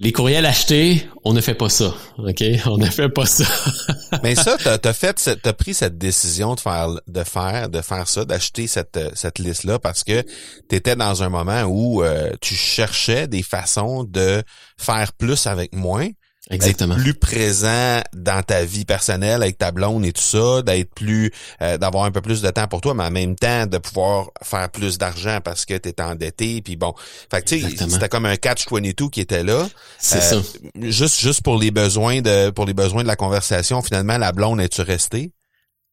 [0.00, 1.94] les courriels achetés, on ne fait pas ça.
[2.16, 2.42] OK?
[2.64, 3.44] On ne fait pas ça.
[4.22, 8.08] mais ça, t'as, as fait, t'as pris cette décision de faire, de faire, de faire
[8.08, 10.22] ça, d'acheter cette, cette liste-là parce que
[10.70, 14.42] tu étais dans un moment où euh, tu cherchais des façons de
[14.78, 16.08] faire plus avec moins
[16.50, 16.94] Exactement.
[16.94, 21.32] D'être plus présent dans ta vie personnelle avec ta blonde et tout ça, d'être plus,
[21.62, 24.30] euh, d'avoir un peu plus de temps pour toi, mais en même temps de pouvoir
[24.42, 26.60] faire plus d'argent parce que tu es endetté.
[26.60, 26.92] Puis bon,
[27.30, 29.68] fait tu sais, c'était comme un catch 22 qui était là.
[29.98, 30.58] C'est euh, ça.
[30.80, 34.60] Juste, juste pour les besoins de, pour les besoins de la conversation, finalement, la blonde
[34.60, 35.32] est-tu restée?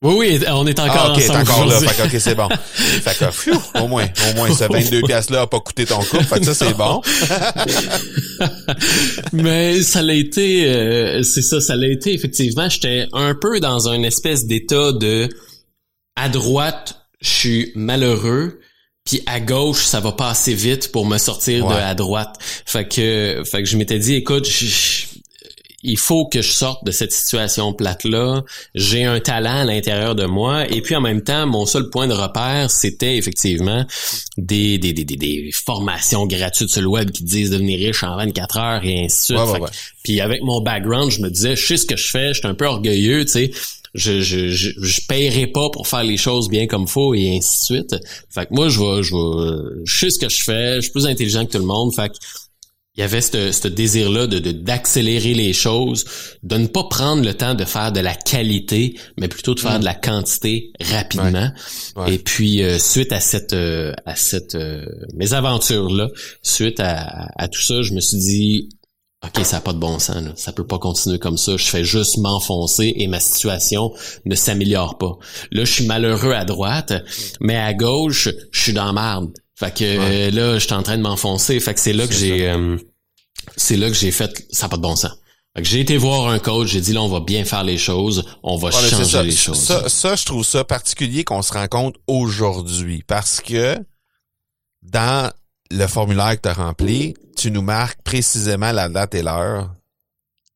[0.04, 1.40] Oui, oui, on est encore ah, ok, ensemble.
[1.40, 1.80] encore là.
[1.80, 2.48] Fait ok, c'est bon.
[2.50, 6.24] Fait que, au moins, au moins, ce 22 pièces là a pas coûté ton couple.
[6.24, 7.02] Fait que ça, c'est bon.
[9.34, 12.70] Mais ça l'a été, euh, c'est ça, ça l'a été, effectivement.
[12.70, 15.30] J'étais un peu dans un espèce d'état de,
[16.16, 18.60] à droite, je suis malheureux,
[19.04, 22.36] puis à gauche, ça va pas assez vite pour me sortir de à droite.
[22.40, 25.07] Fait que, fait que je m'étais dit, écoute, je,
[25.84, 28.44] il faut que je sorte de cette situation plate-là.
[28.74, 30.68] J'ai un talent à l'intérieur de moi.
[30.70, 33.86] Et puis en même temps, mon seul point de repère, c'était effectivement
[34.38, 38.58] des, des, des, des, formations gratuites sur le web qui disent devenir riche en 24
[38.58, 39.64] heures et ainsi de suite.
[40.04, 42.48] Puis avec mon background, je me disais, je sais ce que je fais, je suis
[42.48, 43.52] un peu orgueilleux, tu sais.
[43.94, 47.74] Je, je, je, je paierai pas pour faire les choses bien comme faut et ainsi
[47.74, 47.96] de suite.
[48.30, 50.92] Fait que moi, je vais, je vais, je sais ce que je fais, je suis
[50.92, 51.94] plus intelligent que tout le monde.
[51.96, 52.16] Fait que
[52.98, 56.06] il y avait ce désir-là de d'accélérer les choses,
[56.42, 59.78] de ne pas prendre le temps de faire de la qualité, mais plutôt de faire
[59.78, 59.82] mm.
[59.82, 61.52] de la quantité rapidement.
[62.08, 64.84] Et puis euh, suite à cette euh, à cette euh,
[65.14, 66.08] mésaventure là,
[66.42, 68.70] suite à, à, tout ça, je me suis dit
[69.24, 70.24] OK, ça n'a pas de bon sens.
[70.24, 70.32] Là.
[70.36, 71.56] Ça peut pas continuer comme ça.
[71.56, 73.92] Je fais juste m'enfoncer et ma situation
[74.26, 75.18] ne s'améliore pas.
[75.52, 76.94] Là, je suis malheureux à droite,
[77.42, 79.32] mais à gauche, je suis dans marde.
[79.58, 81.60] Fait que euh, là, je suis en train de m'enfoncer.
[81.60, 82.78] Fait que c'est là que j'ai euh,
[83.56, 85.12] c'est là que j'ai fait ça n'a pas de bon sens.
[85.56, 87.80] Fait que j'ai été voir un coach, j'ai dit là on va bien faire les
[87.80, 89.60] choses, on va changer les choses.
[89.60, 93.76] Ça, ça, je trouve ça particulier qu'on se rend compte aujourd'hui parce que
[94.84, 95.32] dans
[95.72, 99.74] le formulaire que tu as rempli, tu nous marques précisément la date et l'heure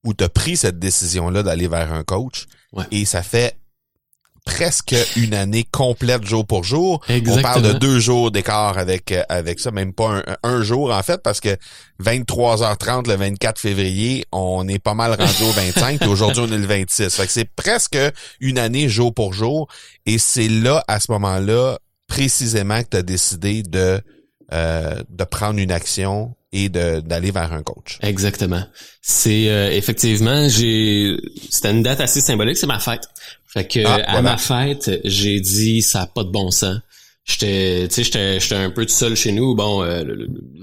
[0.03, 2.45] où tu as pris cette décision-là d'aller vers un coach.
[2.91, 3.57] Et ça fait
[4.45, 7.01] presque une année complète jour pour jour.
[7.09, 11.03] On parle de deux jours d'écart avec euh, avec ça, même pas un, jour en
[11.03, 11.57] fait, parce que
[12.03, 16.57] 23h30 le 24 février, on est pas mal rendu au 25, et aujourd'hui on est
[16.57, 17.15] le 26.
[17.15, 17.97] Fait que c'est presque
[18.39, 19.67] une année jour pour jour,
[20.05, 21.77] et c'est là, à ce moment-là,
[22.07, 24.01] précisément que tu as décidé de
[24.53, 27.97] euh, de prendre une action et d'aller vers un coach.
[28.01, 28.63] Exactement.
[29.01, 31.15] C'est euh, effectivement, j'ai
[31.49, 33.03] c'était une date assez symbolique, c'est ma fête.
[33.47, 36.77] Fait que ah, à ma fête, j'ai dit ça a pas de bon sens.
[37.23, 39.55] J'étais tu sais j'étais j'étais un peu tout seul chez nous.
[39.55, 40.03] Bon euh,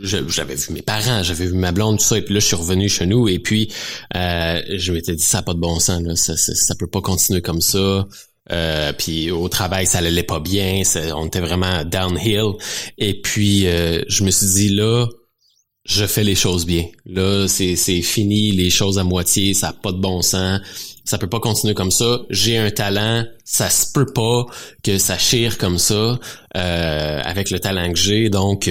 [0.02, 2.56] j'avais vu mes parents, j'avais vu ma blonde tout ça et puis là je suis
[2.56, 3.72] revenu chez nous et puis
[4.16, 6.88] euh, je m'étais dit ça a pas de bon sens là, ça, ça, ça peut
[6.88, 8.06] pas continuer comme ça.
[8.50, 10.82] Euh, puis au travail, ça allait pas bien.
[11.14, 12.52] on était vraiment downhill.
[12.96, 15.06] Et puis, euh, je me suis dit, là,
[15.84, 16.84] je fais les choses bien.
[17.06, 20.60] Là, c'est, fini, les choses à moitié, ça n'a pas de bon sens.
[21.04, 22.20] Ça peut pas continuer comme ça.
[22.28, 24.44] J'ai un talent, ça se peut pas
[24.82, 26.18] que ça chire comme ça
[26.56, 28.28] euh, avec le talent que j'ai.
[28.28, 28.68] Donc,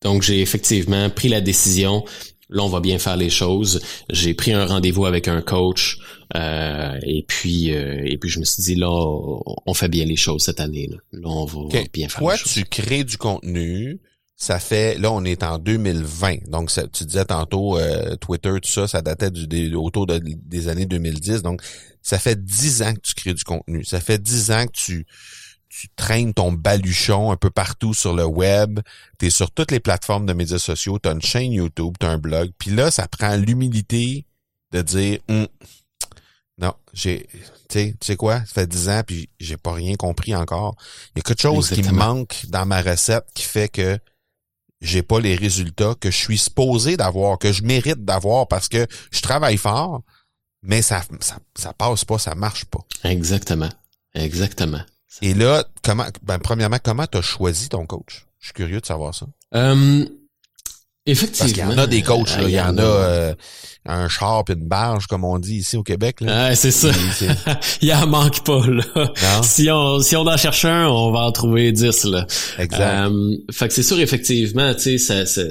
[0.00, 2.04] donc j'ai effectivement pris la décision
[2.48, 3.80] là on va bien faire les choses.
[4.10, 5.98] J'ai pris un rendez-vous avec un coach
[6.34, 10.16] euh, et puis euh, et puis je me suis dit là on fait bien les
[10.16, 10.88] choses cette année.
[10.90, 11.60] Là, là on va
[11.92, 12.52] bien faire Toi, les choses.
[12.52, 14.00] tu crées du contenu.
[14.38, 16.50] Ça fait, là, on est en 2020.
[16.50, 20.20] Donc, ça, tu disais tantôt, euh, Twitter, tout ça, ça datait du, des, autour de,
[20.22, 21.40] des années 2010.
[21.40, 21.62] Donc,
[22.02, 23.82] ça fait dix ans que tu crées du contenu.
[23.86, 25.06] Ça fait dix ans que tu,
[25.78, 28.80] tu traînes ton baluchon un peu partout sur le web.
[29.18, 30.98] Tu es sur toutes les plateformes de médias sociaux.
[30.98, 32.50] Tu as une chaîne YouTube, tu as un blog.
[32.58, 34.24] Puis là, ça prend l'humilité
[34.72, 35.46] de dire, Hum,
[36.58, 37.26] non, j'ai,
[37.68, 40.76] tu sais, tu sais quoi, ça fait dix ans puis j'ai pas rien compris encore.
[41.14, 42.14] Il y a quelque chose qui me Exactement.
[42.14, 43.98] manque dans ma recette qui fait que
[44.80, 48.86] j'ai pas les résultats que je suis supposé d'avoir, que je mérite d'avoir parce que
[49.10, 50.02] je travaille fort,
[50.62, 52.84] mais ça, ça, ça passe pas, ça marche pas.
[53.04, 53.70] Exactement.
[54.14, 54.80] Exactement.
[55.22, 58.26] Et là, comment, ben, premièrement, comment t'as choisi ton coach?
[58.38, 59.26] Je suis curieux de savoir ça.
[59.54, 60.10] Euh, Parce
[61.06, 61.48] effectivement.
[61.52, 62.42] qu'il y en a des coachs, là.
[62.42, 63.34] Il y en a euh,
[63.88, 66.48] un char pis une barge, comme on dit ici au Québec, là.
[66.48, 66.90] Ouais, c'est ça.
[67.82, 69.12] Il en manque pas, là.
[69.42, 72.26] Si on, si on en cherche un, on va en trouver dix, là.
[72.58, 73.08] Exact.
[73.10, 75.42] Euh, fait que c'est sûr, effectivement, tu sais, ça-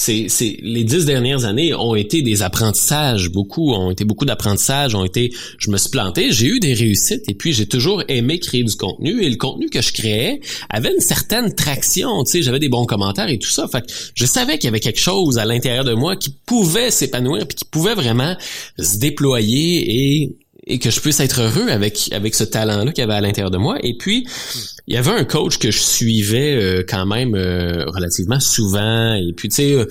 [0.00, 4.94] c'est, c'est, les dix dernières années ont été des apprentissages, beaucoup, ont été beaucoup d'apprentissages,
[4.94, 8.38] ont été, je me suis planté, j'ai eu des réussites, et puis j'ai toujours aimé
[8.38, 12.42] créer du contenu, et le contenu que je créais avait une certaine traction, tu sais,
[12.42, 15.00] j'avais des bons commentaires et tout ça, fait que je savais qu'il y avait quelque
[15.00, 18.36] chose à l'intérieur de moi qui pouvait s'épanouir, puis qui pouvait vraiment
[18.78, 20.36] se déployer
[20.68, 23.50] et que je puisse être heureux avec avec ce talent-là qu'il y avait à l'intérieur
[23.50, 23.78] de moi.
[23.82, 24.26] Et puis,
[24.86, 29.14] il y avait un coach que je suivais euh, quand même euh, relativement souvent.
[29.14, 29.86] Et puis, tu sais, euh,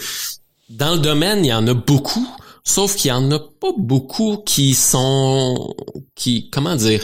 [0.69, 2.28] dans le domaine, il y en a beaucoup,
[2.63, 5.76] sauf qu'il y en a pas beaucoup qui sont,
[6.15, 7.04] qui, comment dire,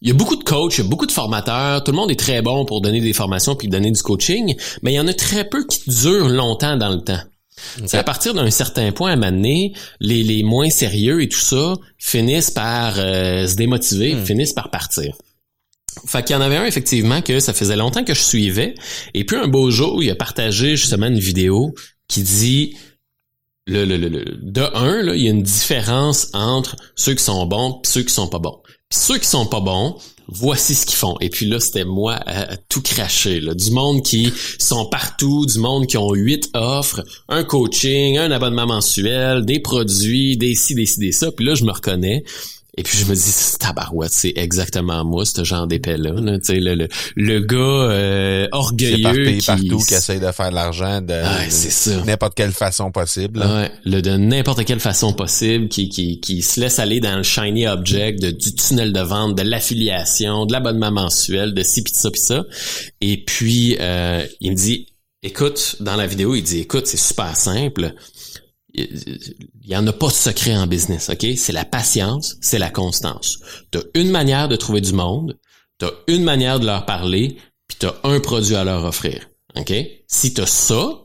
[0.00, 2.10] il y a beaucoup de coachs, il y a beaucoup de formateurs, tout le monde
[2.10, 5.08] est très bon pour donner des formations puis donner du coaching, mais il y en
[5.08, 7.20] a très peu qui durent longtemps dans le temps.
[7.86, 11.74] Sais, à partir d'un certain point à m'amener, les, les moins sérieux et tout ça
[11.98, 14.24] finissent par euh, se démotiver, Hmm.
[14.24, 15.14] finissent par partir.
[16.06, 18.74] Fait qu'il y en avait un effectivement que ça faisait longtemps que je suivais.
[19.14, 21.74] Et puis un beau jour, il a partagé justement une vidéo
[22.08, 22.76] qui dit
[23.66, 27.22] le, le, le, le- de un, là, il y a une différence entre ceux qui
[27.24, 28.60] sont bons et ceux qui sont pas bons.
[28.88, 29.96] Puis ceux qui sont pas bons,
[30.32, 31.16] voici ce qu'ils font.
[31.20, 33.40] Et puis là, c'était moi à, tout cracher.
[33.40, 33.54] Là.
[33.54, 38.66] Du monde qui sont partout, du monde qui ont huit offres, un coaching, un abonnement
[38.66, 41.30] mensuel, des produits, des ci, des ci, des ça.
[41.32, 42.24] Puis là, je me reconnais.
[42.76, 46.12] Et puis je me dis, tabarouette, c'est exactement moi, ce genre d'épée-là.
[46.12, 46.38] là.
[46.38, 49.46] Tu sais, le, le, le gars euh, orgueilleux qui...
[49.46, 52.02] partout, qui essaye de faire de l'argent de, Ouais, de ça.
[52.04, 53.40] n'importe quelle façon possible.
[53.40, 57.22] Ouais, le de n'importe quelle façon possible, qui, qui, qui se laisse aller dans le
[57.22, 61.92] shiny object de, du tunnel de vente, de l'affiliation, de l'abonnement mensuel, de ci pis
[61.92, 62.44] de ça pis ça.
[63.00, 64.86] Et puis euh, il me dit,
[65.22, 67.94] écoute, dans la vidéo, il dit, écoute, c'est super simple.
[68.74, 71.26] Il y en a pas de secret en business, ok?
[71.36, 73.38] C'est la patience, c'est la constance.
[73.70, 75.38] T'as une manière de trouver du monde,
[75.78, 79.72] t'as une manière de leur parler, puis t'as un produit à leur offrir, ok?
[80.06, 81.02] Si t'as ça,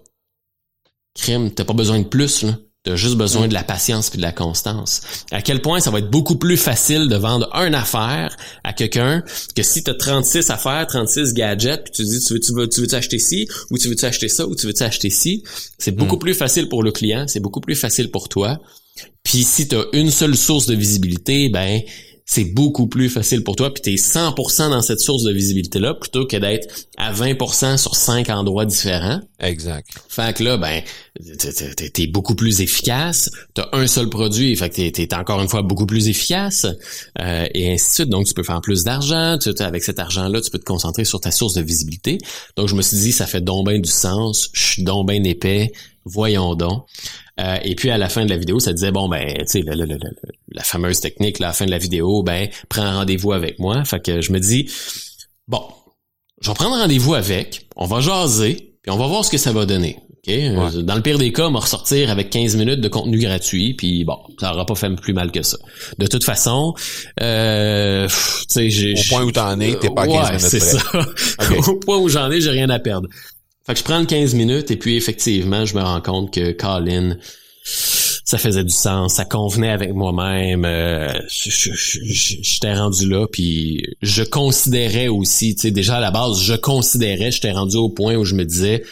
[1.15, 2.57] crime, t'as pas besoin de plus, là.
[2.85, 5.01] T'as juste besoin de la patience puis de la constance.
[5.31, 9.23] À quel point ça va être beaucoup plus facile de vendre une affaire à quelqu'un
[9.55, 12.81] que si t'as 36 affaires, 36 gadgets, puis tu dis tu veux tu veux tu
[12.81, 15.43] veux acheter ci ou tu veux tu acheter ça ou tu veux tu acheter ci,
[15.79, 18.59] c'est beaucoup plus facile pour le client, c'est beaucoup plus facile pour toi.
[19.23, 21.81] Puis si t'as une seule source de visibilité, ben
[22.27, 26.25] c'est beaucoup plus facile pour toi, puis t'es 100% dans cette source de visibilité-là, plutôt
[26.25, 29.21] que d'être à 20% sur cinq endroits différents.
[29.39, 29.87] Exact.
[30.09, 30.81] Fait que là, ben,
[31.93, 33.29] t'es- beaucoup plus efficace.
[33.53, 36.65] T'as un seul produit, fait que t'es- t'es encore une fois beaucoup plus efficace,
[37.21, 38.09] euh, et ainsi de suite.
[38.09, 39.37] Donc, tu peux faire plus d'argent.
[39.41, 42.17] Tu- Avec cet argent-là, tu peux te concentrer sur ta source de visibilité.
[42.57, 44.49] Donc, je me suis dit, ça fait donc bien du sens.
[44.53, 45.71] Je suis donc bien épais.
[46.05, 46.85] Voyons donc.
[47.39, 49.63] Euh, et puis à la fin de la vidéo, ça disait bon ben, tu sais,
[50.51, 53.59] la fameuse technique, là, à la fin de la vidéo, ben, prends un rendez-vous avec
[53.59, 53.83] moi.
[53.85, 54.69] Fait que je me dis
[55.47, 55.61] bon,
[56.41, 59.51] je vais prendre rendez-vous avec, on va jaser, puis on va voir ce que ça
[59.51, 59.97] va donner.
[60.27, 60.33] OK?
[60.33, 63.73] Euh, Dans le pire des cas, on va ressortir avec 15 minutes de contenu gratuit,
[63.73, 65.57] puis bon, ça aura pas fait plus mal que ça.
[65.97, 66.73] De toute façon,
[67.21, 68.93] euh, tu sais, j'ai...
[68.93, 70.59] Au point où t'en es, t'es pas à 15 ouais, minutes près.
[70.59, 71.69] ça.
[71.71, 73.07] Au point où j'en ai, j'ai rien à perdre.
[73.65, 76.51] Fait que je prends le 15 minutes, et puis effectivement, je me rends compte que
[76.51, 77.17] Colin,
[77.63, 85.07] ça faisait du sens, ça convenait avec moi-même, euh, j'étais rendu là, puis je considérais
[85.07, 88.35] aussi, tu sais, déjà à la base, je considérais, j'étais rendu au point où je
[88.35, 88.83] me disais,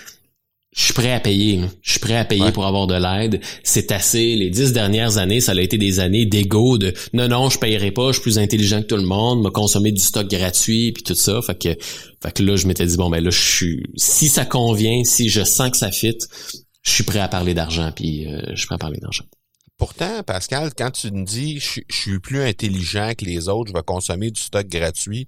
[0.76, 2.52] je suis prêt à payer, je suis prêt à payer Ouais.
[2.52, 6.26] pour avoir de l'aide, c'est assez, les dix dernières années, ça a été des années
[6.26, 9.44] d'ego, de non, non, je payerai pas, je suis plus intelligent que tout le monde,
[9.44, 11.78] me consommer du stock gratuit, puis tout ça, fait que,
[12.22, 15.30] fait que là, je m'étais dit, bon, ben là, je suis, si ça convient, si
[15.30, 16.18] je sens que ça fit,
[16.82, 19.26] je suis prêt à parler d'argent, puis euh, je suis prêt à parler d'argent.
[19.78, 23.74] Pourtant, Pascal, quand tu me dis je, je, suis plus intelligent que les autres, je
[23.74, 25.28] vais consommer du stock gratuit,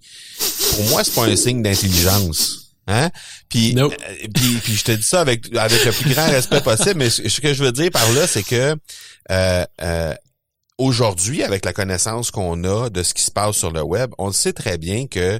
[0.71, 2.64] pour moi, c'est pas un signe d'intelligence.
[2.87, 3.09] Hein?
[3.49, 3.93] Puis, nope.
[3.93, 7.09] euh, puis, puis, je te dis ça avec, avec le plus grand respect possible, mais
[7.09, 8.75] ce, ce que je veux dire par là, c'est que
[9.31, 10.13] euh, euh,
[10.77, 14.31] aujourd'hui, avec la connaissance qu'on a de ce qui se passe sur le web, on
[14.31, 15.39] sait très bien que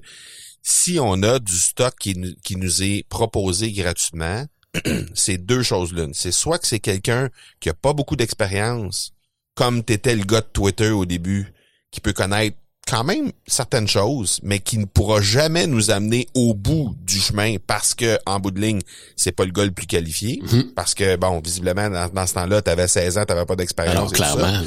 [0.63, 4.45] si on a du stock qui, qui nous est proposé gratuitement,
[5.13, 6.13] c'est deux choses l'une.
[6.15, 7.29] C'est soit que c'est quelqu'un
[7.59, 9.11] qui a pas beaucoup d'expérience,
[9.53, 11.53] comme t'étais le gars de Twitter au début,
[11.91, 16.53] qui peut connaître quand même certaines choses, mais qui ne pourra jamais nous amener au
[16.53, 18.81] bout du chemin parce que, en bout de ligne,
[19.15, 20.39] c'est pas le gars le plus qualifié.
[20.43, 20.73] Mm -hmm.
[20.75, 24.11] Parce que, bon, visiblement, dans, dans ce temps-là, tu avais 16 ans, tu pas d'expérience.
[24.11, 24.61] clairement.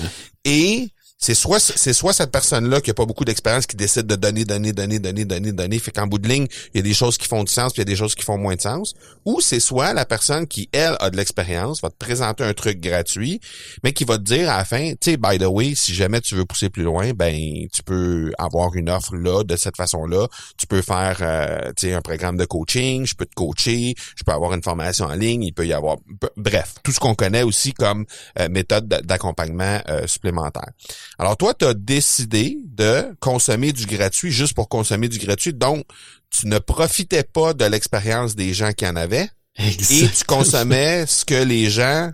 [0.44, 0.88] Et
[1.20, 4.44] c'est soit c'est soit cette personne-là qui a pas beaucoup d'expérience qui décide de donner,
[4.44, 7.18] donner, donner, donner, donner, donner, fait qu'en bout de ligne, il y a des choses
[7.18, 8.94] qui font du sens, puis il y a des choses qui font moins de sens.
[9.24, 12.80] Ou c'est soit la personne qui, elle, a de l'expérience, va te présenter un truc
[12.80, 13.40] gratuit,
[13.82, 16.20] mais qui va te dire à la fin, tu sais, by the way, si jamais
[16.20, 17.36] tu veux pousser plus loin, ben
[17.72, 20.28] tu peux avoir une offre là, de cette façon-là.
[20.56, 24.22] Tu peux faire euh, tu sais, un programme de coaching, je peux te coacher, je
[24.22, 25.96] peux avoir une formation en ligne, il peut y avoir
[26.36, 28.06] bref, tout ce qu'on connaît aussi comme
[28.38, 30.70] euh, méthode d'accompagnement euh, supplémentaire.
[31.18, 35.52] Alors toi, tu as décidé de consommer du gratuit juste pour consommer du gratuit.
[35.52, 35.84] Donc,
[36.30, 39.28] tu ne profitais pas de l'expérience des gens qui en avaient.
[39.56, 40.08] Exactement.
[40.08, 42.12] Et tu consommais ce que les gens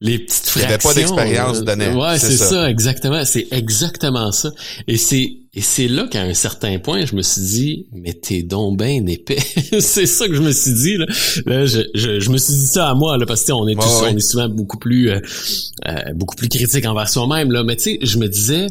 [0.00, 0.78] les petites fractions.
[0.78, 1.92] pas d'expérience donnaient.
[1.92, 2.48] Ouais, c'est ça.
[2.48, 2.70] ça.
[2.70, 3.22] exactement.
[3.26, 4.50] C'est exactement ça.
[4.86, 8.42] Et c'est et c'est là qu'à un certain point, je me suis dit, mais t'es
[8.42, 9.38] donc ben épais.
[9.80, 11.06] c'est ça que je me suis dit là.
[11.46, 13.74] là je, je, je, me suis dit ça à moi là parce que on est
[13.74, 14.10] tous, ouais, ouais.
[14.12, 15.20] on est souvent beaucoup plus euh,
[15.88, 17.64] euh, beaucoup plus critique envers soi-même là.
[17.64, 18.68] Mais tu sais, je me disais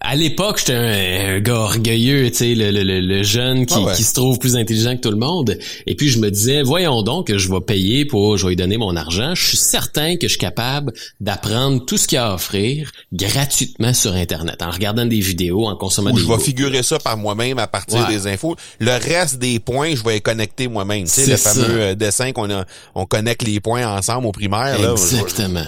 [0.00, 3.80] à l'époque, j'étais un, un, gars orgueilleux, tu sais, le, le, le, jeune qui, Ah
[3.80, 3.94] ouais.
[3.94, 5.56] qui se trouve plus intelligent que tout le monde.
[5.86, 8.56] Et puis je me disais, voyons donc que je vais payer pour, je vais lui
[8.56, 9.34] donner mon argent.
[9.36, 12.90] Je suis certain que je suis capable d'apprendre tout ce qu'il y a à offrir
[13.12, 16.98] gratuitement sur Internet, en regardant des vidéos, en consommant Ou des je vais figurer ça
[16.98, 18.08] par moi-même à partir Ouais.
[18.14, 18.56] des infos.
[18.80, 21.04] Le reste des points, je vais les connecter moi-même.
[21.04, 22.64] Tu sais, le fameux euh, dessin qu'on a,
[22.96, 24.80] on connecte les points ensemble au primaire.
[24.82, 25.64] Là, Exactement.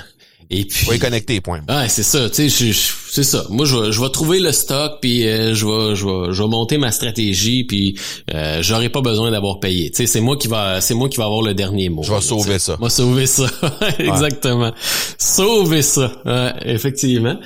[0.50, 1.61] Et puis, les connecter les points.
[1.68, 2.72] Ouais, c'est ça, tu sais,
[3.11, 3.44] c'est ça.
[3.50, 6.42] Moi, je vais, je vais trouver le stock, puis euh, je vais, je vais, je
[6.42, 7.98] vais monter ma stratégie, puis
[8.34, 9.90] euh, j'aurai pas besoin d'avoir payé.
[9.90, 12.02] Tu sais, c'est moi qui va, c'est moi qui va avoir le dernier mot.
[12.02, 12.58] Je vais sauver tu sais.
[12.61, 12.76] ça.
[12.80, 13.46] Moi, sauver ça,
[13.98, 14.72] exactement.
[15.18, 17.38] Sauver ça, ouais, effectivement.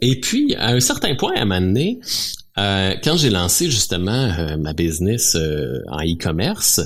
[0.00, 1.98] Et puis, à un certain point, à un moment donné,
[2.58, 6.80] euh, quand j'ai lancé justement euh, ma business euh, en e-commerce,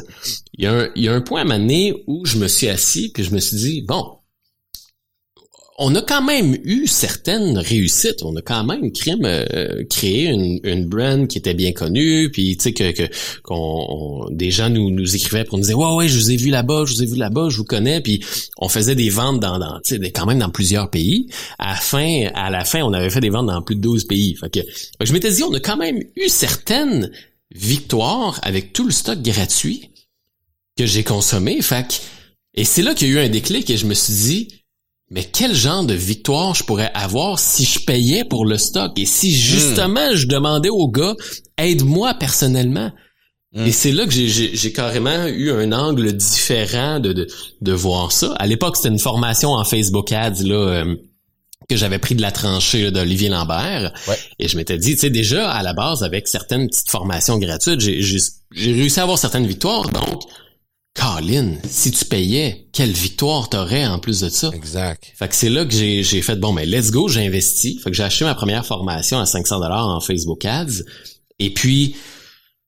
[0.57, 2.38] il y, a un- il y a un point à un moment donné où je
[2.38, 4.02] me suis assis puis je me suis dit bon,
[5.81, 8.23] on a quand même eu certaines réussites.
[8.25, 8.91] On a quand même
[9.25, 13.09] euh, créé une, une brand qui était bien connue, puis tu sais que,
[13.43, 13.87] qu'on
[14.27, 16.51] on- des gens nous, nous écrivaient pour nous dire ouais ouais je vous ai vu
[16.51, 18.21] là-bas, je vous ai vu là-bas, je vous connais, puis
[18.59, 21.29] on faisait des ventes dans, dans tu sais quand même dans plusieurs pays.
[21.59, 24.05] À la fin, à la fin, on avait fait des ventes dans plus de 12
[24.05, 24.35] pays.
[24.35, 24.61] Fait que
[25.01, 27.11] je m'étais dit on a quand même eu certaines
[27.55, 29.91] victoires avec tout le stock gratuit
[30.77, 31.61] que j'ai consommé.
[31.62, 31.95] Fait que,
[32.55, 34.49] et c'est là qu'il y a eu un déclic et je me suis dit
[35.11, 39.07] mais quel genre de victoire je pourrais avoir si je payais pour le stock et
[39.07, 41.14] si justement je demandais au gars
[41.57, 42.90] aide-moi personnellement?
[43.55, 43.66] Hmm.
[43.66, 47.27] Et c'est là que j'ai- j'ai j'ai carrément eu un angle différent de, de,
[47.62, 48.35] de voir ça.
[48.38, 50.97] À l'époque, c'était une formation en Facebook Ads là, euh,
[51.71, 53.92] que j'avais pris de la tranchée là, d'Olivier Lambert.
[54.07, 54.18] Ouais.
[54.38, 57.81] Et je m'étais dit, tu sais, déjà, à la base, avec certaines petites formations gratuites,
[57.81, 58.18] j'ai j'ai-
[58.53, 59.88] j'ai réussi à avoir certaines victoires.
[59.90, 60.21] Donc,
[60.94, 64.51] Colin, si tu payais, quelle victoire t'aurais en plus de ça?
[64.53, 65.12] Exact.
[65.16, 67.79] Fait que c'est là que j'ai, j'ai fait, bon, mais let's go, j'ai investi.
[67.79, 70.83] Fait que j'ai acheté ma première formation à 500 dollars en Facebook Ads.
[71.38, 71.94] Et puis,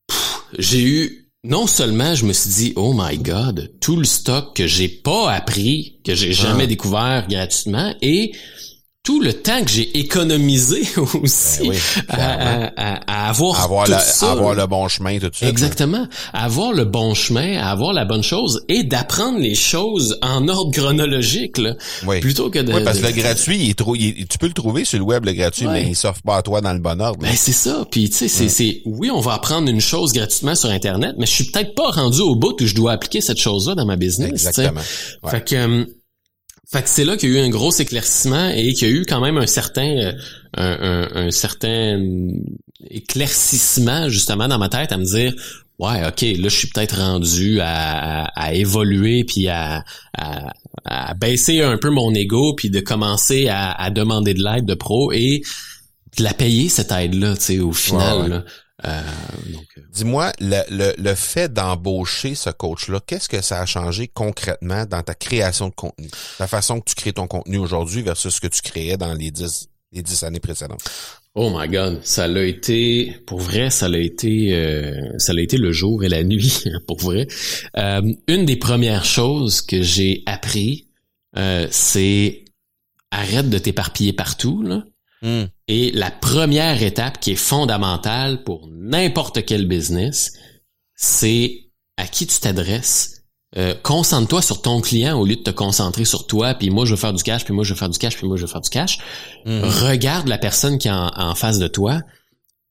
[0.07, 4.55] pff, j'ai eu, non seulement je me suis dit, oh my god, tout le stock
[4.55, 6.69] que j'ai pas appris, que j'ai jamais Ah.
[6.69, 8.33] découvert gratuitement, et
[9.03, 10.83] tout le temps que j'ai économisé
[11.23, 11.77] aussi Ben oui,
[12.09, 14.33] à, avoir, avoir, tout la- ça.
[14.33, 15.49] avoir le bon chemin tout de suite.
[15.49, 16.07] Exactement.
[16.35, 20.71] Avoir le bon chemin, à avoir la bonne chose et d'apprendre les choses en ordre
[20.73, 21.75] chronologique, là,
[22.07, 22.21] Oui.
[22.21, 22.73] plutôt que de...
[22.75, 24.85] Oui, parce que de- le gratuit, il est trop, il est- tu peux le trouver
[24.85, 25.73] sur le web, le gratuit, Ouais.
[25.83, 27.21] mais il s'offre pas à toi dans le bon ordre.
[27.21, 27.87] Ben c'est ça.
[27.91, 31.33] Puis tu sais, c'est, oui, on va apprendre une chose gratuitement sur Internet, mais je
[31.33, 34.31] suis peut-être pas rendu au bout où je dois appliquer cette chose-là dans ma business.
[34.31, 34.81] Exactement.
[35.23, 35.31] Ouais.
[35.31, 35.85] Fait que, euh,
[36.73, 38.95] fait que c'est là qu'il y a eu un gros éclaircissement et qu'il y a
[38.95, 40.13] eu quand même un certain, euh,
[40.57, 41.99] un, un- un certain
[42.89, 45.35] éclaircissement justement dans ma tête à me dire,
[45.79, 49.85] ouais, ok, là je suis peut-être rendu à, à- à évoluer puis à,
[50.17, 50.53] à,
[50.85, 54.75] à baisser un peu mon ego puis de commencer à, à demander de l'aide de
[54.75, 55.43] pro et
[56.19, 58.29] de la payer cette aide-là, tu sais, au final.
[58.29, 58.45] Là.
[58.85, 59.03] Euh,
[59.93, 65.03] Dis-moi, le, le, le, fait d'embaucher ce coach-là, qu'est-ce que ça a changé concrètement dans
[65.03, 66.09] ta création de contenu?
[66.39, 69.31] La façon que tu crées ton contenu aujourd'hui versus ce que tu créais dans les
[69.31, 70.83] dix, les dix années précédentes?
[71.35, 75.59] Oh my God, ça l'a été, pour vrai, ça l'a été, euh, ça l'a été
[75.59, 77.29] le jour et la nuit, pour vrai.
[77.77, 80.89] Euh, une des premières choses que j'ai appris,
[81.37, 82.45] euh, c'est
[83.13, 84.85] arrête de t'éparpiller partout, là.
[85.23, 85.45] Hmm.
[85.69, 90.33] Et la première étape qui est fondamentale pour n'importe quel business,
[90.95, 93.21] c'est à qui tu t'adresses
[93.57, 96.93] euh, concentre-toi sur ton client au lieu de te concentrer sur toi, puis moi je
[96.93, 98.49] veux faire du cash, puis moi je veux faire du cash, puis moi je veux
[98.49, 98.99] faire du cash.
[99.45, 99.65] Mhm.
[99.65, 102.01] Regarde la personne qui est en, face de toi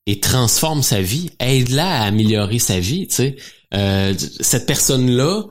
[0.05, 3.07] et transforme sa vie, aide-la à améliorer sa vie.
[3.07, 3.35] Tu sais,
[3.73, 5.43] euh, cette personne-là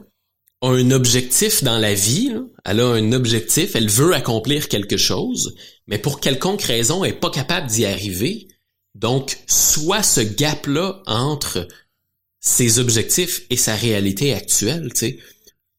[0.60, 2.32] a un objectif dans la vie,
[2.64, 5.54] elle a un objectif, elle veut accomplir quelque chose,
[5.86, 8.48] mais pour quelconque raison, elle est pas capable d'y arriver.
[8.94, 11.68] Donc, soit ce gap-là entre
[12.40, 15.18] ses objectifs et sa réalité actuelle, tu sais.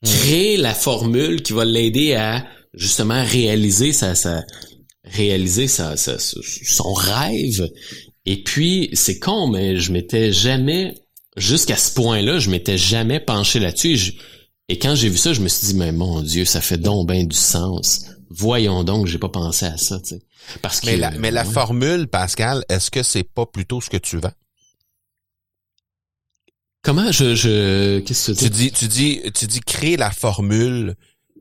[0.02, 0.08] Hmm.
[0.08, 4.46] Créer la formule qui va l'aider à justement réaliser sa, sa
[5.04, 7.70] réaliser sa, son rêve.
[8.26, 10.96] Et puis, c'est con, mais je m'étais jamais,
[11.36, 14.14] jusqu'à ce point-là, je m'étais jamais penché là-dessus.
[14.70, 17.08] Et, quand j'ai vu ça, je me suis dit, mais mon Dieu, ça fait donc
[17.08, 18.06] bien du sens.
[18.30, 20.22] Voyons donc, j'ai pas pensé à ça, tu sais.
[20.62, 23.98] Parce que, mais la, mais la formule, Pascal, est-ce que c'est pas plutôt ce que
[23.98, 24.32] tu vends?
[26.82, 30.96] Comment je, je qu'est-ce que tu dis Tu dis tu dis créer la formule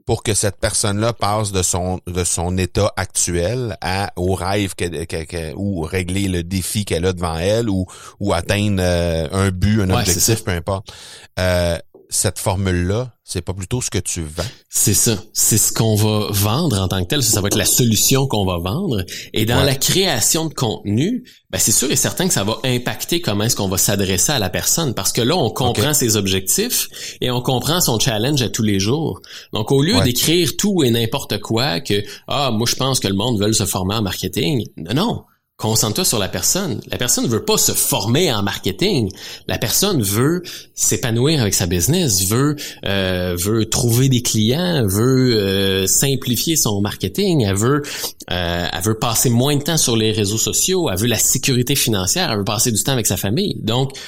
[0.04, 5.54] pour que cette personne-là passe de son de son état actuel à au rêve que,
[5.54, 7.86] ou régler le défi qu'elle a devant elle ou
[8.18, 10.92] ou atteindre euh, un but, un objectif, peu importe.
[11.38, 11.78] Euh,
[12.10, 14.42] cette formule-là, c'est pas plutôt ce que tu vends?
[14.70, 15.18] C'est ça.
[15.34, 17.22] C'est ce qu'on va vendre en tant que tel.
[17.22, 19.04] Ça, va être la solution qu'on va vendre.
[19.34, 23.20] Et dans la création de contenu, ben c'est sûr et certain que ça va impacter
[23.20, 24.94] comment est-ce qu'on va s'adresser à la personne.
[24.94, 26.88] Parce que là, on comprend ses objectifs
[27.20, 29.20] et on comprend son challenge à tous les jours.
[29.52, 33.14] Donc, au lieu d'écrire tout et n'importe quoi que, ah, moi, je pense que le
[33.14, 34.66] monde veut se former en marketing.
[34.76, 35.24] Non, non
[35.58, 36.80] Concentre-toi sur la personne.
[36.86, 39.10] La personne ne veut pas se former en marketing.
[39.48, 40.44] La personne veut
[40.76, 42.54] s'épanouir avec sa business, veut
[42.84, 47.82] euh, veut trouver des clients, veut euh, simplifier son marketing, elle veut
[48.30, 51.74] euh, elle veut passer moins de temps sur les réseaux sociaux, elle veut la sécurité
[51.74, 53.56] financière, elle veut passer du temps avec sa famille.
[53.60, 53.98] Donc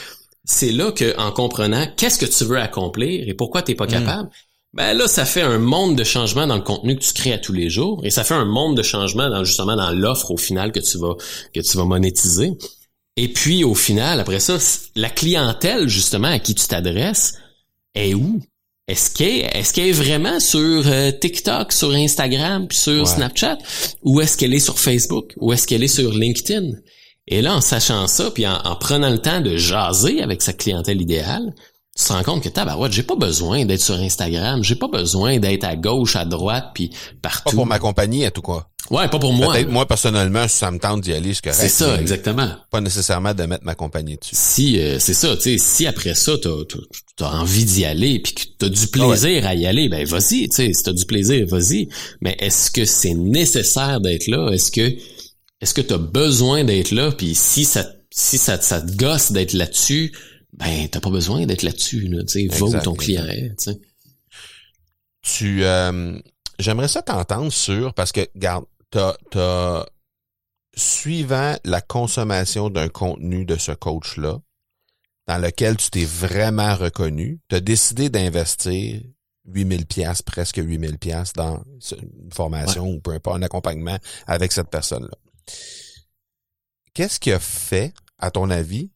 [0.45, 3.87] c'est là que en comprenant qu'est-ce que tu veux accomplir et pourquoi tu n'es pas
[3.87, 3.91] mm.
[3.91, 4.31] capable,
[4.73, 7.39] ben là, ça fait un monde de changement dans le contenu que tu crées à
[7.39, 10.37] tous les jours, et ça fait un monde de changement dans justement dans l'offre au
[10.37, 11.15] final que tu vas
[11.53, 12.53] que tu vas monétiser.
[13.17, 14.59] Et puis au final, après ça,
[14.95, 17.35] la clientèle justement à qui tu t'adresses
[17.95, 18.41] est où?
[18.87, 19.15] Est-ce
[19.73, 23.59] qu'elle est, vraiment sur euh, TikTok, sur Instagram, puis sur Snapchat,
[24.03, 26.73] ou est-ce qu'elle est sur Facebook, ou est-ce qu'elle est sur LinkedIn?
[27.29, 30.53] Et là, en sachant ça, puis en, en prenant le temps de jaser avec sa
[30.53, 31.55] clientèle idéale,
[32.01, 35.39] tu te rends compte que tabarouette, j'ai pas besoin d'être sur Instagram, j'ai pas besoin
[35.39, 36.91] d'être à gauche, à droite, puis
[37.21, 37.51] partout.
[37.51, 38.71] Pas pour ma compagnie, à tout quoi.
[38.91, 39.53] Ouais, pas pour moi.
[39.53, 42.49] Peut-être moi personnellement, ça me tente d'y aller, c'est ça, exactement.
[42.71, 44.35] Pas nécessairement de mettre ma compagnie dessus.
[44.35, 48.35] Si, euh, c'est ça, tu sais, si après ça, t'as as, envie d'y aller, puis
[48.35, 51.47] que t'as du plaisir à y aller, ben vas-y, tu sais, si t'as du plaisir,
[51.47, 51.89] vas-y.
[52.23, 54.51] Mais est-ce que c'est nécessaire d'être là?
[54.51, 54.97] Est-ce que
[55.61, 57.13] est-ce que t'as besoin d'être là?
[57.13, 60.13] Puis si ça si ça, ça te gosse d'être là-dessus,
[60.53, 63.73] ben t'as pas besoin d'être là-dessus, là, tu sais, va où ton client est, tu
[63.73, 63.81] sais.
[65.23, 66.19] Tu, euh,
[66.59, 69.85] j'aimerais ça t'entendre sur, parce que, regarde, t'as, t'as,
[70.77, 74.41] suivant la consommation d'un contenu de ce coach-là,
[75.27, 79.03] dans lequel tu t'es vraiment reconnu, tu as décidé d'investir
[79.47, 84.71] 8000 pièces presque 8000 pièces dans une formation ou peu importe un accompagnement avec cette
[84.71, 85.17] personne-là.
[86.95, 88.91] Qu'est-ce qui a fait, à ton avis,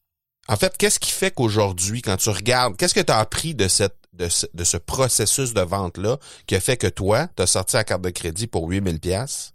[0.48, 3.68] en fait, qu'est-ce qui fait qu'aujourd'hui, quand tu regardes, qu'est-ce que tu as appris de
[3.68, 7.82] cette de ce, processus de vente-là qui a fait que toi, tu as sorti la
[7.82, 9.54] carte de crédit pour 8000 pièces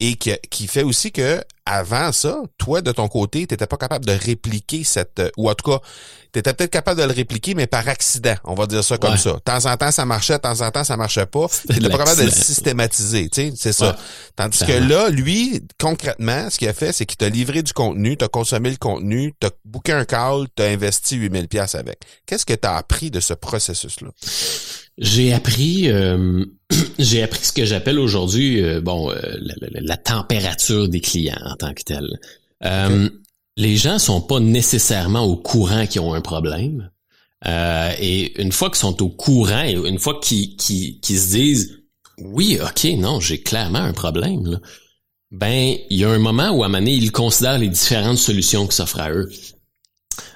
[0.00, 4.06] et qui fait aussi que avant ça, toi de ton côté, tu n'étais pas capable
[4.06, 5.80] de répliquer cette ou en tout cas,
[6.32, 9.16] tu étais peut-être capable de le répliquer mais par accident, on va dire ça comme
[9.16, 9.34] ça.
[9.34, 11.98] De temps en temps ça marchait, de temps en temps ça marchait pas, tu pas
[11.98, 13.96] capable de le systématiser, tu sais, c'est ça.
[14.36, 18.16] Tandis que là, lui concrètement, ce qu'il a fait, c'est qu'il t'a livré du contenu,
[18.16, 22.00] t'as consommé le contenu, t'as booké un call, t'as investi 8000 pièces avec.
[22.26, 24.08] Qu'est-ce que tu as appris de ce processus là
[24.98, 26.44] j'ai appris, euh,
[26.98, 31.38] j'ai appris ce que j'appelle aujourd'hui, euh, bon, euh, la, température des clients.
[31.44, 32.06] en tant que tel.
[33.56, 36.90] Les gens sont pas nécessairement au courant qu'ils ont un problème.
[37.46, 41.78] et une fois qu'ils sont au courant, une fois qu'ils se disent,
[42.20, 44.60] oui, ok, non, j'ai clairement un problème.
[45.30, 48.76] Ben, il y a un moment où à donné, ils considèrent les différentes solutions qui
[48.76, 49.28] s'offrent à eux.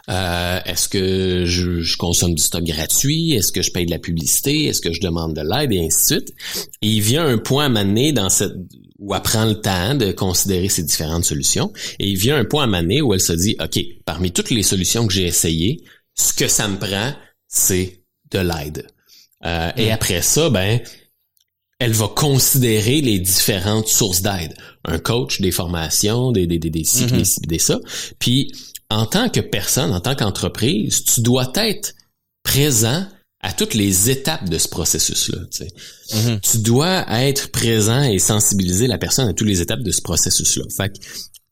[0.09, 3.33] Euh, est-ce que je, consomme du stock gratuit?
[3.33, 4.65] Est-ce que je paye de la publicité?
[4.67, 5.73] Est-ce que je demande de l'aide?
[5.73, 6.35] Et ainsi de suite.
[6.83, 8.55] Et il vient un point à m'amener dans cette
[9.03, 11.73] où elle prend le temps de considérer ces différentes solutions.
[11.99, 14.63] Et il vient un point à m'amener où elle se dit, OK, parmi toutes les
[14.63, 15.83] solutions que j'ai essayées,
[16.15, 17.13] ce que ça me prend,
[17.49, 18.87] c'est de l'aide.
[19.45, 19.93] Euh, et mm.
[19.93, 20.81] après ça, ben,
[21.81, 24.55] elle va considérer les différentes sources d'aide.
[24.85, 27.47] Un coach, des formations, des, des, des, des cycles, mm-hmm.
[27.47, 27.81] des, ça.
[28.21, 28.53] Puis,
[28.89, 31.95] en tant que personne, en tant qu'entreprise, tu dois être
[32.45, 33.05] présent
[33.43, 35.39] à toutes les étapes de ce processus-là.
[35.51, 36.41] Tu, mm-hmm.
[36.41, 40.65] tu dois être présent et sensibiliser la personne à toutes les étapes de ce processus-là.
[40.77, 40.99] Fait que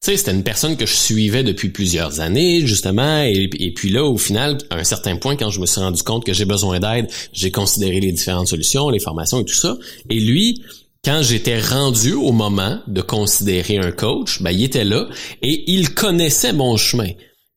[0.03, 4.03] tu sais, c'était une personne que je suivais depuis plusieurs années, justement, et, puis là,
[4.03, 6.80] au final, à un certain point, quand je me suis rendu compte que j'ai besoin
[6.80, 9.76] d'aide, j'ai considéré les différentes solutions, les formations et tout ça.
[10.09, 10.62] Et lui,
[11.05, 15.07] quand j'étais rendu au moment de considérer un coach, ben, il était là
[15.43, 17.11] et il connaissait mon chemin.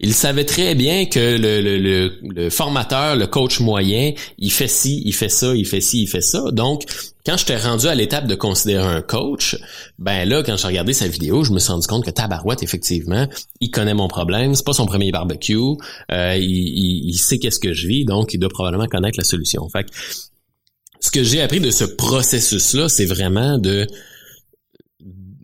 [0.04, 5.30] Il savait très bien que le, formateur, le coach moyen, il fait ci, il fait
[5.30, 6.44] ça, il fait ci, il fait ça.
[6.52, 6.84] Donc,
[7.26, 9.56] quand j'étais rendu à l'étape de considérer un coach,
[10.00, 13.30] ben là, quand j'ai regardé sa vidéo, je me suis rendu compte que Tabarouette, effectivement,
[13.62, 14.56] il connaît mon problème.
[14.56, 15.56] C'est pas son premier barbecue.
[16.12, 19.70] Euh, il, il, sait qu'est-ce que je vis, donc il doit probablement connaître la solution.
[19.70, 19.90] Fait que,
[21.00, 23.88] ce que j'ai appris de ce processus-là, c'est vraiment de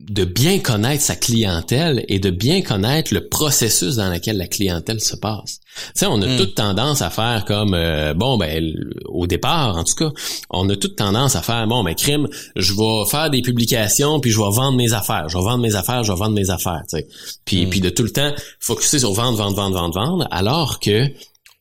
[0.10, 5.00] de bien connaître sa clientèle et de bien connaître le processus dans lequel la clientèle
[5.00, 5.60] se passe.
[5.60, 6.38] Tu sais, on a hmm.
[6.38, 8.74] toute tendance à faire comme euh, bon ben
[9.06, 10.10] au départ en tout cas,
[10.50, 14.32] on a toute tendance à faire bon ben crime, je vais faire des publications puis
[14.32, 16.82] je vais vendre mes affaires, je vais vendre mes affaires, je vais vendre mes affaires,
[16.90, 17.08] tu sais.
[17.46, 17.70] Puis hmm.
[17.70, 21.06] puis de tout le temps focuser sur vendre vendre vendre vendre vendre alors que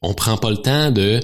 [0.01, 1.21] on prend pas le temps de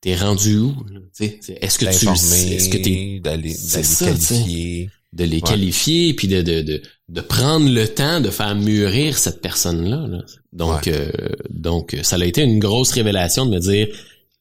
[0.00, 0.74] t'es rendu où
[1.20, 7.20] Est-ce que tu est-ce que t'es d'aller qualifier de les qualifier puis de, de, de,
[7.20, 10.06] prendre le temps de faire mûrir cette personne-là.
[10.52, 11.10] Donc, euh,
[11.50, 13.88] donc, ça a été une grosse révélation de me dire,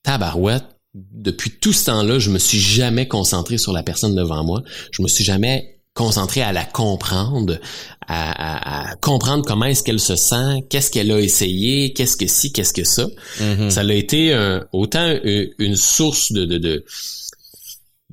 [0.03, 0.63] tabarouette,
[0.93, 4.61] depuis tout ce temps-là, je me suis jamais concentré sur la personne devant moi.
[4.91, 7.59] Je me suis jamais concentré à la comprendre,
[8.07, 12.73] à, comprendre comment est-ce qu'elle se sent, qu'est-ce qu'elle a essayé, qu'est-ce que si, qu'est-ce
[12.73, 13.07] que ça.
[13.39, 13.69] Mm-hmm.
[13.69, 16.85] Ça a été autant une, source de, de, de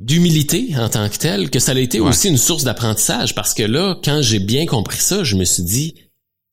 [0.00, 3.64] d'humilité en tant que telle que ça a été aussi une source d'apprentissage parce que
[3.64, 5.94] là, quand j'ai bien compris ça, je me suis dit,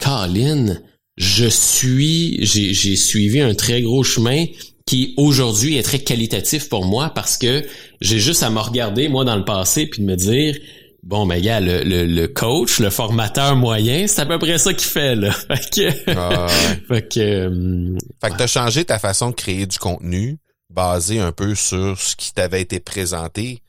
[0.04, 0.78] Colin,
[1.18, 4.46] je suis, j'ai suivi un très gros chemin
[4.86, 7.66] qui aujourd'hui est très qualitatif pour moi parce que
[8.02, 10.56] j'ai juste à me regarder moi dans le passé puis de me dire
[11.02, 14.88] bon ben gars le, le, coach le formateur moyen c'est à peu près ça qu'il
[14.88, 15.32] fait là.
[15.48, 16.48] Fait que ah
[16.88, 20.38] fait que, euh, fait que t'as changé ta façon de créer du contenu
[20.76, 23.62] basé un peu sur ce qui t'avait été présenté,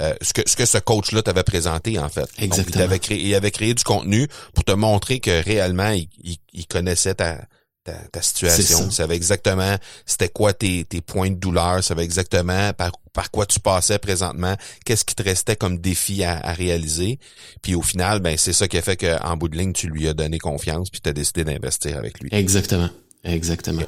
[0.00, 2.28] euh, ce que ce que ce coach-là t'avait présenté en fait.
[2.38, 2.80] Exactement.
[2.80, 6.08] il, avait créé, il avait créé du contenu pour te montrer que réellement il,
[6.52, 7.44] il, connaissait ta,
[7.84, 12.90] ta, situation, il savait exactement c'était quoi tes, tes points de douleur, savait exactement par,
[13.12, 17.20] par quoi tu passais présentement, qu'est-ce qui te restait comme défi à, à réaliser.
[17.62, 20.08] Puis au final, ben c'est ça qui a fait qu'en bout de ligne, tu lui
[20.08, 22.30] as donné confiance puis tu as décidé d'investir avec lui.
[22.32, 22.90] Exactement.
[23.22, 23.82] Exactement.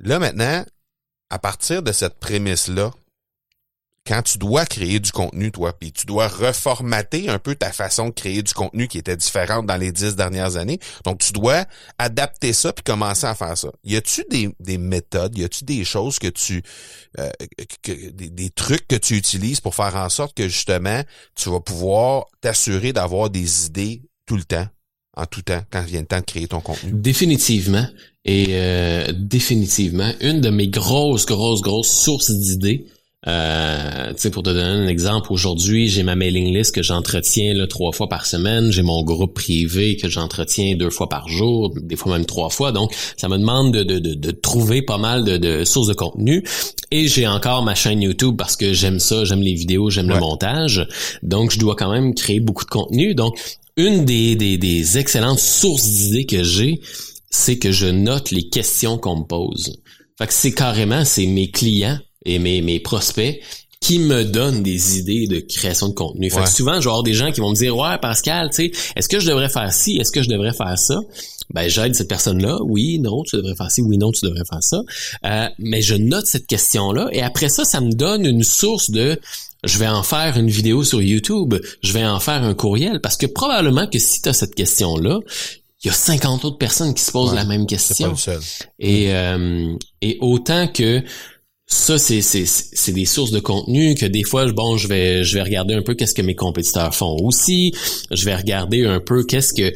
[0.00, 0.64] Là maintenant,
[1.30, 2.92] à partir de cette prémisse-là,
[4.06, 8.06] quand tu dois créer du contenu, toi, puis tu dois reformater un peu ta façon
[8.08, 10.80] de créer du contenu qui était différente dans les dix dernières années.
[11.04, 11.64] Donc, tu dois
[11.98, 13.68] adapter ça puis commencer à faire ça.
[13.84, 16.62] Y a-tu des, des méthodes, y a-tu des choses que tu,
[17.18, 17.30] euh,
[17.84, 21.02] des, des, trucs que tu utilises pour faire en sorte que justement,
[21.36, 24.66] tu vas pouvoir t'assurer d'avoir des idées tout le temps,
[25.16, 26.92] en tout temps, quand vient le temps de créer ton contenu?
[26.92, 27.86] Définitivement.
[28.24, 32.86] Et euh, définitivement, une de mes grosses, grosses, grosses sources d'idées,
[33.26, 37.92] euh, pour te donner un exemple, aujourd'hui, j'ai ma mailing list que j'entretiens là, trois
[37.92, 38.70] fois par semaine.
[38.72, 42.72] J'ai mon groupe privé que j'entretiens deux fois par jour, des fois même trois fois.
[42.72, 46.44] Donc, ça me demande de, de, de, trouver pas mal de, de, sources de contenu.
[46.90, 50.18] Et j'ai encore ma chaîne YouTube parce que j'aime ça, j'aime les vidéos, j'aime le
[50.18, 50.86] montage.
[51.22, 53.14] Donc, je dois quand même créer beaucoup de contenu.
[53.14, 53.38] Donc,
[53.80, 56.80] une des, des, des excellentes sources d'idées que j'ai,
[57.30, 59.80] c'est que je note les questions qu'on me pose.
[60.18, 63.40] Fait que c'est carrément, c'est mes clients et mes, mes prospects
[63.80, 66.30] qui me donnent des idées de création de contenu.
[66.30, 68.56] Fait que souvent, je vais avoir des gens qui vont me dire, ouais, Pascal, tu
[68.56, 69.96] sais, est-ce que je devrais faire ci?
[69.96, 71.00] Est-ce que je devrais faire ça?
[71.54, 72.58] Ben, j'aide cette personne-là.
[72.62, 73.80] Oui, non, tu devrais faire ci.
[73.80, 74.82] Oui, non, tu devrais faire ça.
[75.24, 79.18] Euh, mais je note cette question-là et après ça, ça me donne une source de
[79.64, 83.16] je vais en faire une vidéo sur YouTube, je vais en faire un courriel, parce
[83.16, 85.20] que probablement que si tu as cette question-là,
[85.82, 88.14] il y a 50 autres personnes qui se posent la même question.
[88.78, 91.02] Et, euh, et autant que
[91.66, 95.34] ça, c'est, c'est, c'est des sources de contenu que des fois, bon, je vais, je
[95.34, 97.72] vais regarder un peu qu'est-ce que mes compétiteurs font aussi.
[98.10, 99.72] Je vais regarder un peu qu'est-ce que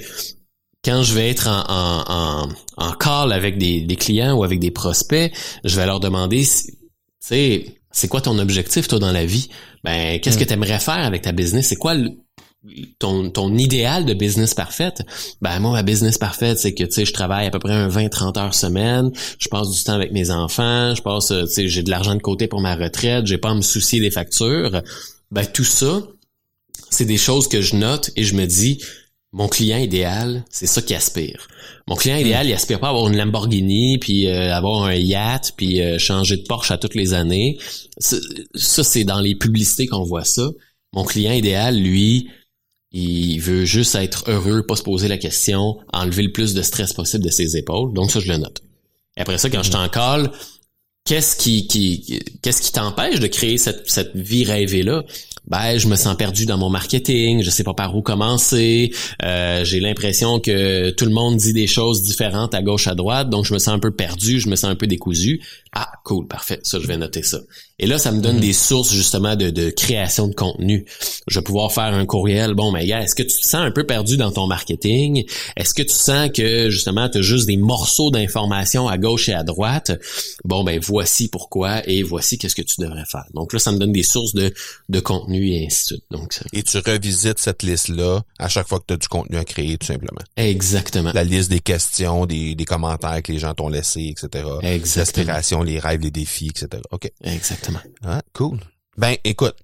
[0.84, 4.70] quand je vais être en, en, en, call avec des, des, clients ou avec des
[4.70, 5.32] prospects,
[5.64, 6.76] je vais leur demander, tu
[7.20, 7.64] sais,
[7.94, 9.48] c'est quoi ton objectif toi dans la vie?
[9.84, 10.48] Ben, qu'est-ce que mm.
[10.48, 11.68] tu aimerais faire avec ta business?
[11.68, 11.94] C'est quoi
[12.98, 15.02] ton, ton idéal de business parfaite,
[15.42, 17.88] ben moi ma business parfaite c'est que tu sais je travaille à peu près un
[17.88, 21.68] 20 30 heures semaine, je passe du temps avec mes enfants, je passe tu sais
[21.68, 24.82] j'ai de l'argent de côté pour ma retraite, j'ai pas à me soucier des factures.
[25.30, 26.00] Ben tout ça
[26.90, 28.80] c'est des choses que je note et je me dis
[29.34, 31.48] mon client idéal, c'est ça qui aspire.
[31.88, 35.54] Mon client idéal, il aspire pas à avoir une Lamborghini, puis euh, avoir un yacht,
[35.56, 37.58] puis euh, changer de Porsche à toutes les années.
[37.98, 40.48] Ça, c'est dans les publicités qu'on voit ça.
[40.92, 42.28] Mon client idéal, lui,
[42.92, 46.92] il veut juste être heureux, pas se poser la question, enlever le plus de stress
[46.92, 47.92] possible de ses épaules.
[47.92, 48.62] Donc ça, je le note.
[49.16, 50.30] Après ça, quand je t'en colle,
[51.04, 55.02] qu'est-ce qui, qui qu'est-ce qui t'empêche de créer cette, cette vie rêvée là
[55.46, 58.92] ben je me sens perdu dans mon marketing, je sais pas par où commencer,
[59.22, 63.30] euh, j'ai l'impression que tout le monde dit des choses différentes à gauche à droite,
[63.30, 65.42] donc je me sens un peu perdu, je me sens un peu décousu.
[65.72, 67.40] Ah, cool, parfait, ça je vais noter ça.
[67.84, 68.40] Et là, ça me donne mhm.
[68.40, 70.86] des sources justement de, de, création de contenu.
[71.28, 72.54] Je vais pouvoir faire un courriel.
[72.54, 75.26] Bon, mais gars, est-ce que tu te sens un peu perdu dans ton marketing?
[75.54, 79.34] Est-ce que tu sens que justement, tu as juste des morceaux d'informations à gauche et
[79.34, 79.92] à droite?
[80.46, 83.26] Bon, ben voici pourquoi et voici qu'est-ce que tu devrais faire.
[83.34, 84.54] Donc là, ça me donne des sources de,
[84.88, 86.04] de contenu et ainsi de suite.
[86.10, 89.44] Donc, Et tu revisites cette liste-là à chaque fois que tu as du contenu à
[89.44, 90.22] créer, tout simplement.
[90.38, 91.10] Exactement.
[91.12, 94.42] La liste des questions, des, des commentaires que les gens t'ont laissés, etc.
[94.62, 95.62] Exactement.
[95.64, 96.82] les rêves, les défis, etc.
[96.90, 97.12] OK.
[97.22, 97.73] Exactement.
[98.04, 98.58] Ah, cool.
[98.96, 99.56] Ben, écoute,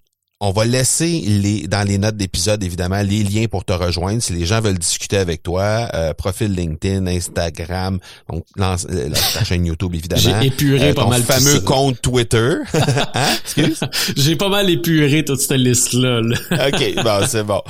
[0.42, 4.32] on va laisser les dans les notes d'épisode évidemment les liens pour te rejoindre si
[4.32, 5.88] les gens veulent discuter avec toi.
[5.92, 10.40] Euh, profil LinkedIn, Instagram, donc euh, la, ta chaîne YouTube évidemment.
[10.40, 12.54] J'ai épuré euh, pas mal fameux compte Twitter.
[13.14, 13.36] hein?
[14.16, 16.20] J'ai pas mal épuré toute cette liste là.
[16.50, 17.60] ok, bon c'est bon.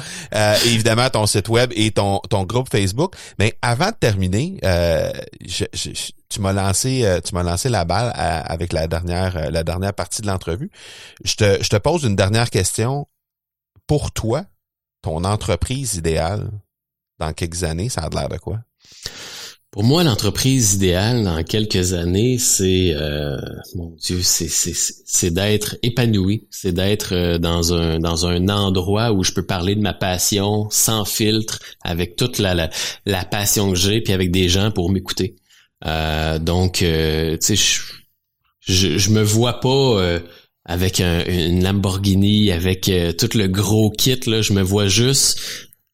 [0.67, 3.17] évidemment ton site web et ton ton groupe Facebook.
[3.41, 4.59] Mais avant de terminer,
[5.45, 5.91] je, je
[6.31, 9.93] tu m'as lancé euh, tu m'as lancé la balle avec la dernière euh, la dernière
[9.93, 10.71] partie de l'entrevue.
[11.25, 13.07] Je te, je te pose une dernière question.
[13.87, 14.45] Pour toi,
[15.03, 16.51] ton entreprise idéale
[17.19, 18.61] dans quelques années, ça a l'air de quoi?
[19.73, 23.37] Pour moi, l'entreprise idéale dans quelques années, c'est euh,
[23.75, 29.33] mon Dieu, c'est c'est d'être épanoui, c'est d'être dans un dans un endroit où je
[29.33, 32.71] peux parler de ma passion sans filtre, avec toute la la,
[33.07, 35.37] la passion que j'ai, puis avec des gens pour m'écouter.
[35.87, 37.81] Euh, donc, euh, tu sais,
[38.61, 40.21] je, je, me vois pas euh,
[40.65, 44.21] avec une Lamborghini, avec tout le gros kit.
[44.27, 45.41] Là, je me vois juste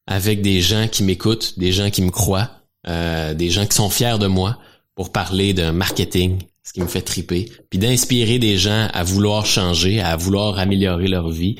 [0.05, 2.51] avec des gens qui m'écoutent, des gens qui me croient,
[2.85, 4.57] des gens qui sont fiers de moi
[4.95, 9.45] pour parler de marketing, ce qui me fait triper, puis d'inspirer des gens à vouloir
[9.45, 11.55] changer, à vouloir améliorer leur vie,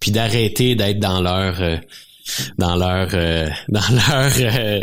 [0.00, 1.60] puis d'arrêter d'être dans leur
[2.58, 4.80] dans leur euh, dans leur euh,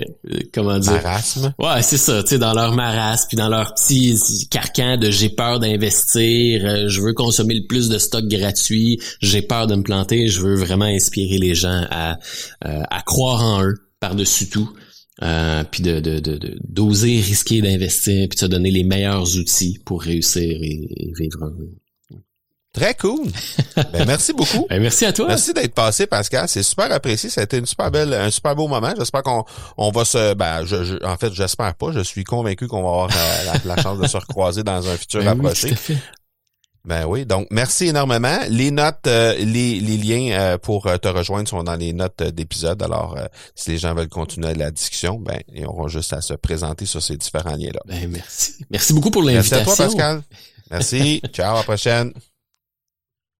[0.53, 0.93] comment dire?
[0.93, 1.53] Marasme.
[1.59, 5.29] Ouais, c'est ça, tu sais dans leur marasme puis dans leur petit carcan de j'ai
[5.29, 9.83] peur d'investir, euh, je veux consommer le plus de stock gratuit, j'ai peur de me
[9.83, 12.17] planter, je veux vraiment inspirer les gens à
[12.61, 14.69] à croire en eux par-dessus tout.
[15.71, 20.01] puis de, de, de, d'oser risquer d'investir puis de se donner les meilleurs outils pour
[20.01, 21.53] réussir et, et vivre un,
[22.73, 23.27] Très cool.
[23.91, 24.67] Ben, merci beaucoup.
[24.69, 25.27] Ben, merci à toi.
[25.27, 26.47] Merci d'être passé, Pascal.
[26.47, 27.29] C'est super apprécié.
[27.29, 28.93] Ça a été une super belle, un super beau moment.
[28.97, 29.45] J'espère qu'on
[29.77, 31.91] on va se, ben, je, en fait, j'espère pas.
[31.91, 35.21] Je suis convaincu qu'on va avoir euh, la, chance de se recroiser dans un futur
[35.21, 35.75] ben approché.
[36.85, 38.39] ben oui, donc merci énormément.
[38.47, 42.81] Les notes, euh, les, les, liens euh, pour te rejoindre sont dans les notes d'épisode.
[42.83, 43.17] Alors,
[43.55, 47.01] si les gens veulent continuer la discussion, ben ils auront juste à se présenter sur
[47.01, 47.81] ces différents liens-là.
[47.87, 48.53] Ben merci.
[48.69, 49.57] Merci beaucoup pour l'invitation.
[49.57, 50.21] Merci à toi, Pascal.
[50.69, 51.21] Merci.
[51.33, 52.13] Ciao, à la prochaine.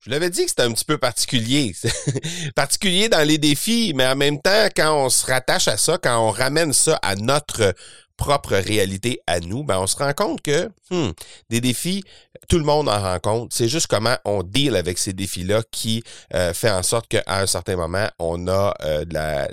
[0.06, 1.74] Je l'avais dit que c'était un petit peu particulier.
[2.56, 6.28] particulier dans les défis, mais en même temps, quand on se rattache à ça, quand
[6.28, 7.74] on ramène ça à notre
[8.18, 11.12] propre réalité à nous, ben on se rend compte que hmm,
[11.50, 12.04] des défis,
[12.50, 13.56] tout le monde en rencontre.
[13.56, 17.48] C'est juste comment on deal avec ces défis-là qui euh, fait en sorte qu'à un
[17.48, 19.48] certain moment, on a euh, de la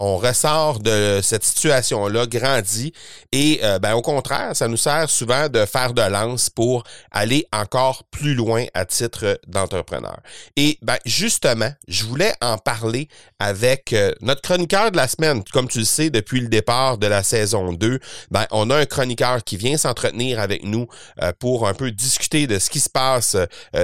[0.00, 2.92] on ressort de cette situation-là grandi
[3.32, 7.46] et euh, ben, au contraire, ça nous sert souvent de faire de lance pour aller
[7.52, 10.18] encore plus loin à titre d'entrepreneur.
[10.56, 13.08] Et ben, justement, je voulais en parler
[13.40, 15.42] avec euh, notre chroniqueur de la semaine.
[15.52, 17.98] Comme tu le sais, depuis le départ de la saison 2,
[18.30, 20.86] ben, on a un chroniqueur qui vient s'entretenir avec nous
[21.22, 23.36] euh, pour un peu discuter de ce qui se passe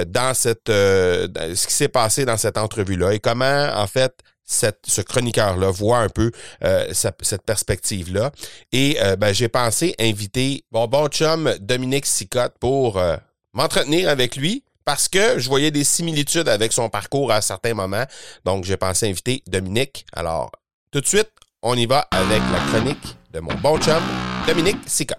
[0.07, 4.13] dans cette ce qui s'est passé dans cette entrevue-là et comment en fait
[4.45, 6.31] ce chroniqueur-là voit un peu
[6.63, 8.31] euh, cette perspective-là.
[8.71, 13.17] Et euh, ben, j'ai pensé inviter mon bon chum Dominique Sicotte pour euh,
[13.53, 18.05] m'entretenir avec lui parce que je voyais des similitudes avec son parcours à certains moments.
[18.45, 20.05] Donc, j'ai pensé inviter Dominique.
[20.13, 20.51] Alors,
[20.91, 21.31] tout de suite,
[21.63, 24.01] on y va avec la chronique de mon bon chum,
[24.47, 25.17] Dominique Sica.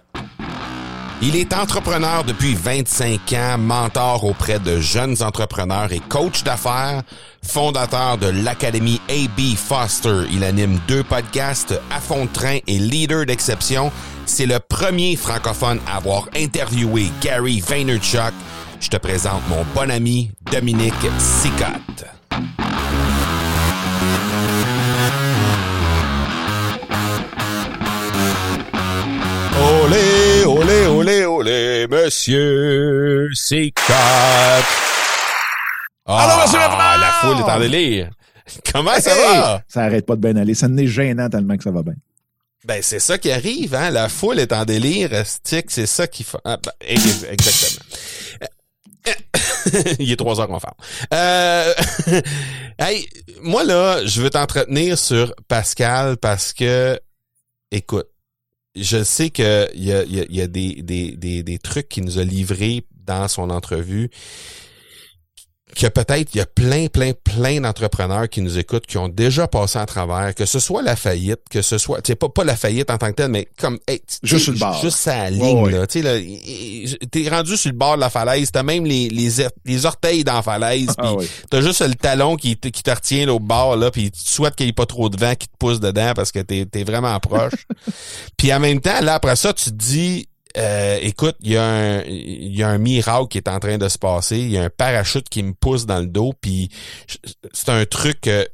[1.19, 7.01] Il est entrepreneur depuis 25 ans, mentor auprès de jeunes entrepreneurs et coach d'affaires,
[7.43, 10.25] fondateur de l'Académie AB Foster.
[10.31, 13.91] Il anime deux podcasts, À fond de train et Leader d'exception.
[14.27, 18.33] C'est le premier francophone à avoir interviewé Gary Vaynerchuk.
[18.79, 22.05] Je te présente mon bon ami Dominique Sicotte.
[31.47, 33.93] Olé, monsieur Sicotte.
[36.05, 36.79] Allô, monsieur Bernard!
[36.79, 38.09] Ah, La foule est en délire.
[38.73, 39.37] Comment ça Hey!
[39.39, 39.61] va?
[39.67, 40.53] Ça arrête pas de bien aller.
[40.53, 41.95] Ça n'est gênant tellement que ça va bien.
[42.65, 43.89] Ben, c'est ça qui arrive, hein.
[43.91, 46.37] La foule est en délire, stick, c'est ça qui fait.
[46.43, 47.85] Ah, ben, ex- exactement.
[49.99, 50.67] Il est trois heures qu'on fait.
[51.13, 51.73] Euh,
[52.79, 53.07] hey,
[53.41, 56.99] moi là, je veux t'entretenir sur Pascal parce que,
[57.71, 58.07] écoute,
[58.77, 60.81] je sais que il y a, des,
[61.43, 64.09] des trucs qu'il nous a livrés dans son entrevue
[65.77, 69.47] que peut-être il y a plein, plein, plein d'entrepreneurs qui nous écoutent, qui ont déjà
[69.47, 72.43] passé à travers, que ce soit la faillite, que ce soit, tu sais, pas, pas
[72.43, 74.81] la faillite en tant que telle, mais comme, hey, Juste le bord.
[74.81, 75.85] Juste sa ligne, là.
[75.85, 79.29] Tu sais, t'es rendu sur le bord de la falaise, t'as même les, les,
[79.65, 81.27] les orteils dans la falaise, Ah puis oui.
[81.49, 84.19] t'as juste le talon qui, te- qui te retient là, au bord, là, puis tu
[84.19, 86.65] souhaites qu'il n'y ait pas trop de vent qui te pousse dedans parce que t'es,
[86.65, 87.67] t'es vraiment proche.
[88.37, 91.63] puis en même temps, là, après ça, tu te dis, euh, écoute, il y, a
[91.63, 94.63] un, y a un miracle qui est en train de se passer, il y a
[94.63, 96.69] un parachute qui me pousse dans le dos, puis
[97.53, 98.47] c'est un truc que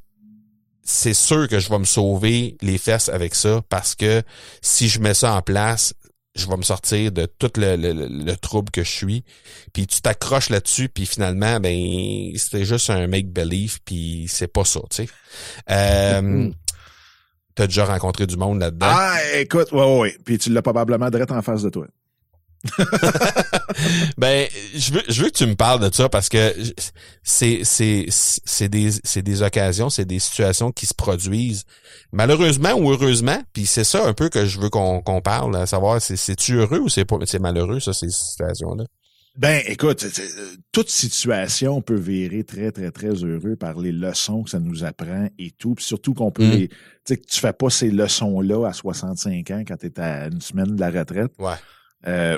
[0.84, 4.22] c'est sûr que je vais me sauver les fesses avec ça parce que
[4.62, 5.93] si je mets ça en place,
[6.36, 9.24] je vais me sortir de tout le, le- le- le trouble que je suis.
[9.72, 14.80] Puis tu t'accroches là-dessus, puis finalement, ben c'était juste un make-believe, puis c'est pas ça,
[14.89, 15.10] tu sais.
[15.70, 16.49] Euh,
[17.56, 18.88] T'as déjà rencontré du monde là-dedans?
[18.89, 20.18] Ah, écoute, ouais, ouais.
[20.26, 21.88] Puis tu l'as probablement direct en face de toi.
[24.18, 26.54] Ben, je veux, je veux que tu me parles de ça parce que
[27.24, 31.64] c'est, c'est, c'est des, c'est des occasions, c'est des situations qui se produisent
[32.12, 33.41] malheureusement ou heureusement.
[33.54, 36.56] Puis c'est ça un peu que je veux qu'on, qu'on parle, à savoir, c'est, c'est-tu
[36.56, 38.86] heureux ou c'est pas, c'est malheureux, ça, ces situations-là?
[39.36, 44.52] Ben, écoute, euh, toute situation peut virer très, très, très heureux par les leçons que
[44.52, 45.74] ça nous apprend et tout.
[45.74, 46.52] Puis surtout qu'on peut Mm.
[46.52, 46.68] les.
[46.68, 46.76] Tu
[47.06, 50.40] sais, que tu fais pas ces leçons-là à 65 ans quand tu es à une
[50.42, 51.32] semaine de la retraite.
[51.40, 51.56] Ouais.
[52.06, 52.38] Euh,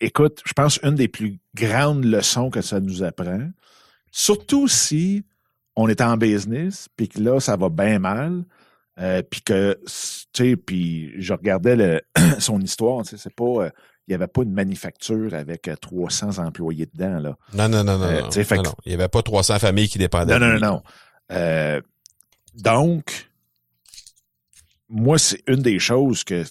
[0.00, 3.50] écoute, je pense une des plus grandes leçons que ça nous apprend,
[4.10, 5.24] surtout si
[5.76, 8.44] on est en business, puis que là, ça va bien mal,
[8.98, 12.02] euh, puis que, tu sais, puis je regardais le,
[12.38, 13.70] son histoire, tu sais, c'est pas, euh,
[14.12, 17.36] il n'y avait pas une manufacture avec euh, 300 employés dedans, là.
[17.54, 18.04] Non, non, non, non.
[18.04, 18.74] Euh, non, tu sais, fait non, que- non.
[18.86, 20.38] Il y avait pas 300 familles qui dépendaient.
[20.38, 20.82] Non, non, non, non.
[21.32, 21.80] Euh,
[22.54, 23.30] donc,
[24.88, 26.44] moi, c'est une des choses que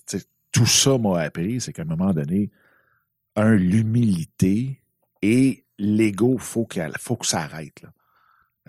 [0.52, 2.50] tout ça m'a appris, c'est qu'à un moment donné,
[3.36, 4.82] un, l'humilité
[5.22, 7.82] et l'ego, faut qu'elle, faut que ça arrête.
[7.84, 7.90] Là.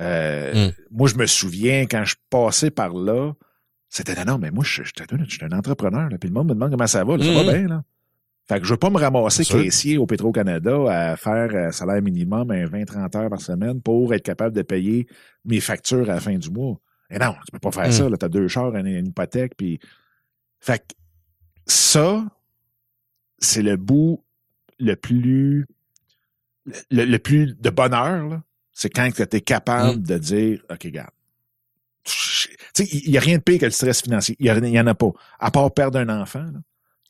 [0.00, 0.72] Euh, Mm.
[0.90, 3.32] Moi, je me souviens quand je passais par là,
[3.88, 6.34] c'était non, non, mais moi, je, je, je, je suis un entrepreneur, là, puis le
[6.34, 7.34] monde me demande comment ça va, là, ça Mm.
[7.46, 7.84] va bien, là.
[8.52, 10.76] Fait que je veux pas me ramasser caissier au Petro-Canada
[11.12, 15.06] à faire euh, salaire minimum un 20-30 heures par semaine pour être capable de payer
[15.46, 16.78] mes factures à la fin du mois.
[17.08, 17.92] Et non, tu peux pas faire Mm.
[17.92, 18.08] ça.
[18.18, 19.54] Tu as deux chars, une, une hypothèque.
[19.56, 19.78] Puis...
[20.60, 20.94] Fait que
[21.66, 22.24] ça,
[23.38, 24.22] c'est le bout
[24.78, 25.66] le plus
[26.90, 28.40] le, le plus de bonheur,
[28.72, 30.02] c'est quand tu es capable Mm.
[30.02, 31.10] de dire OK, regarde.
[32.78, 34.36] Il n'y a rien de pire que le stress financier.
[34.40, 35.10] Il n'y en a pas.
[35.38, 36.60] À part perdre un enfant, là.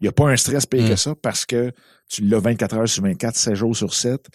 [0.03, 0.89] Il n'y a pas un stress pire Mm.
[0.89, 1.73] que ça parce que
[2.09, 4.27] tu l'as 24 heures sur 24, 7 jours sur 7,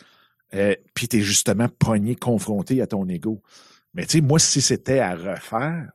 [0.56, 3.44] euh, puis tu es justement pogné, confronté à ton ego.
[3.94, 5.90] Mais tu sais, moi, si c'était à refaire,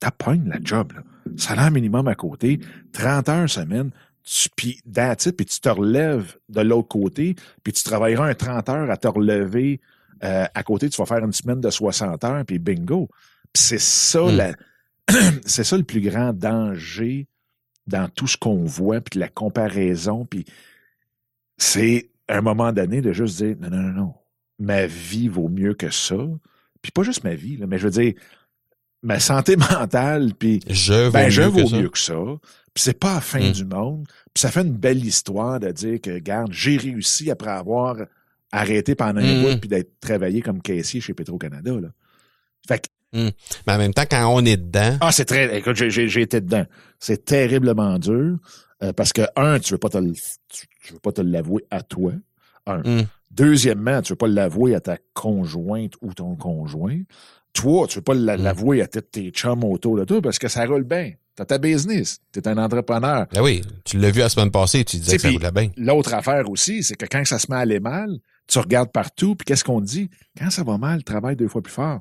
[0.00, 0.92] t'appognes la job.
[0.94, 1.02] Là.
[1.36, 2.60] Salaire minimum à côté,
[2.92, 3.90] 30 heures semaine,
[4.24, 8.90] tu, puis puis tu te relèves de l'autre côté, puis tu travailleras un 30 heures
[8.90, 9.80] à te relever
[10.24, 13.08] euh, à côté, tu vas faire une semaine de 60 heures, puis bingo.
[13.54, 14.36] C'est ça, Mm.
[14.36, 14.54] la-
[15.46, 17.26] c'est ça le plus grand danger
[17.86, 20.44] dans tout ce qu'on voit, puis de la comparaison, puis
[21.58, 24.14] c'est à un moment donné de juste dire non, non, non, non,
[24.58, 26.16] ma vie vaut mieux que ça.
[26.80, 28.14] Puis pas juste ma vie, là, mais je veux dire,
[29.02, 31.76] ma santé mentale, puis Je ben, je mieux vaux que ça.
[31.80, 32.14] mieux que ça.
[32.74, 33.52] Puis c'est pas la fin Mm.
[33.52, 34.06] du monde.
[34.32, 37.96] Puis ça fait une belle histoire de dire que, regarde, j'ai réussi après avoir
[38.50, 39.42] arrêté pendant un Mm.
[39.42, 41.72] bout puis d'être travaillé comme caissier chez Petro-Canada.
[42.66, 43.32] Fait que, Mais
[43.66, 46.64] en même temps, quand on est dedans, ah, c'est très, écoute, j'ai, été dedans.
[46.98, 48.38] C'est terriblement dur
[48.82, 51.82] euh, parce que, un, tu veux pas te, tu, tu veux pas te l'avouer à
[51.82, 52.12] toi.
[52.66, 52.78] Un.
[52.78, 53.06] Mm.
[53.30, 57.00] Deuxièmement, tu veux pas l'avouer à ta conjointe ou ton conjoint.
[57.52, 58.42] Toi, tu veux pas la- Mm.
[58.42, 61.12] l'avouer à tes chums autour de toi parce que ça roule bien.
[61.34, 62.18] T'as ta business.
[62.30, 63.26] T'es un entrepreneur.
[63.32, 65.70] Ben oui, tu l'as vu la semaine passée, tu disais T'sais, que ça roulait bien.
[65.78, 69.34] L'autre affaire aussi, c'est que quand ça se met à aller mal, tu regardes partout,
[69.34, 70.10] puis qu'est-ce qu'on dit?
[70.38, 72.00] Quand ça va mal, travaille deux fois plus fort.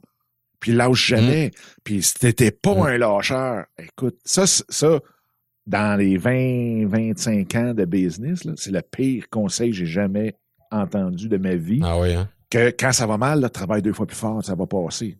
[0.62, 1.52] Puis lâche jamais.
[1.84, 2.82] Puis si t'étais pas Mm.
[2.84, 5.00] un lâcheur, écoute, ça, ça,
[5.68, 10.36] dans les 20, 25 ans de business, là, c'est le pire conseil que j'ai jamais
[10.72, 11.82] entendu de ma vie.
[11.84, 12.30] Ah oui, hein?
[12.50, 15.18] Que quand ça va mal, là, travaille deux fois plus fort, ça va passer.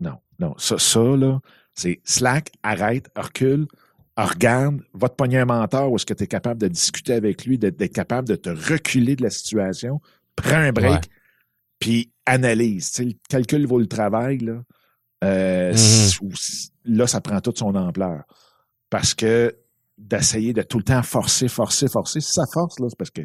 [0.00, 0.54] Non, non.
[0.58, 1.40] Ça, ça là,
[1.74, 3.66] c'est slack, arrête, recule,
[4.16, 7.46] regarde, va te pogner un mentor où est-ce que tu es capable de discuter avec
[7.46, 10.00] lui, d'être capable de te reculer de la situation,
[10.36, 11.04] prends un break,
[11.78, 12.90] puis analyse.
[12.90, 14.62] Tu sais, le calcul vaut le travail, là.
[15.24, 18.24] Euh, s- Là, ça prend toute son ampleur.
[18.90, 19.56] Parce que
[19.96, 23.22] d'essayer de tout le temps forcer, forcer, forcer, si ça force, là, c'est parce que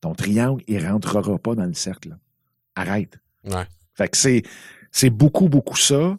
[0.00, 2.08] ton triangle, il rentrera pas dans le cercle.
[2.10, 2.18] là.
[2.74, 3.18] Arrête.
[3.44, 3.64] Ouais.
[3.94, 4.42] Fait que c'est,
[4.90, 6.16] c'est beaucoup, beaucoup ça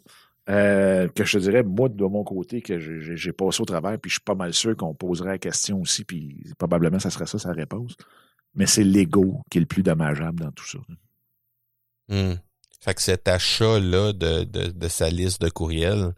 [0.48, 4.08] euh, que je te dirais, moi, de mon côté, que j'ai passé au travers, puis
[4.10, 7.38] je suis pas mal sûr qu'on poserait la question aussi, puis probablement ça serait ça
[7.38, 7.94] sa réponse.
[8.54, 10.78] Mais c'est l'ego qui est le plus dommageable dans tout ça.
[12.08, 12.34] Hmm.
[12.80, 16.12] Fait que cet achat-là de, de, de sa liste de courriels,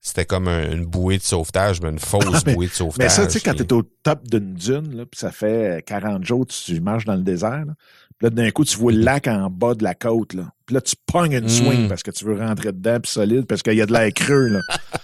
[0.00, 2.98] c'était comme un- une bouée de sauvetage, mais une fausse Ah, mais- bouée de sauvetage.
[2.98, 5.84] Mais ça, tu sais, quand tu es au top d'une dune, là, puis ça fait
[5.86, 7.74] 40 jours que tu marches dans le désert, là,
[8.18, 10.52] puis là, d'un coup, tu vois le lac en bas de la côte, là.
[10.66, 11.48] Puis là, tu pognes une Mm.
[11.48, 14.12] swing parce que tu veux rentrer dedans, puis solide, parce qu'il y a de l'air
[14.14, 14.60] creux, là.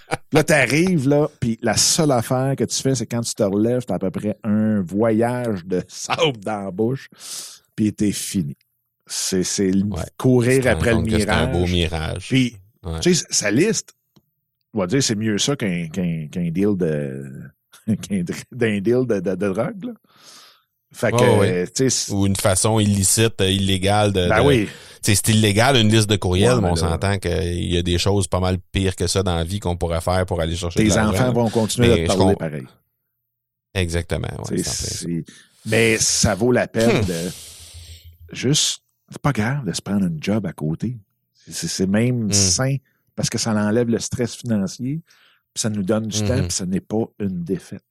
[0.09, 3.43] Puis là, t'arrives, là, puis la seule affaire que tu fais, c'est quand tu te
[3.43, 7.09] relèves, t'as à peu près un voyage de sable dans la bouche,
[7.77, 8.57] puis t'es fini.
[9.09, 10.03] C'est, Ouais.
[10.17, 11.73] Courir te après le que C'est un beau mirage.
[11.73, 12.29] mirage.
[12.29, 13.01] Puis, Ouais.
[13.01, 13.95] tu sais, sa liste,
[14.75, 17.25] on va dire, c'est mieux ça qu'un deal de
[18.53, 19.85] d'un deal de, de, de drogue.
[19.85, 19.93] Là.
[20.93, 24.29] Fait que, Oh, Ou une façon illicite, euh, illégale de.
[24.29, 24.69] ben de- oui,
[25.03, 28.27] c'est illégal une liste de courriels, Ouais, mais on s'entend qu'il y a des choses
[28.27, 30.89] pas mal pires que ça dans la vie qu'on pourrait faire pour aller chercher de
[30.89, 31.25] tes l'argent.
[31.29, 32.67] enfants vont continuer Mais de te je parler pareil.
[33.75, 34.29] Exactement.
[34.51, 35.25] ouais,
[35.67, 37.07] mais ça vaut la peine Hmm.
[37.07, 37.31] de
[38.33, 38.81] juste,
[39.11, 40.97] c'est pas grave de se prendre un job à côté.
[41.51, 42.33] C'est même Hmm.
[42.33, 42.77] sain
[43.17, 45.01] parce que ça enlève le stress financier,
[45.55, 47.83] puis ça nous donne du temps, puis ça n'est pas une défaite.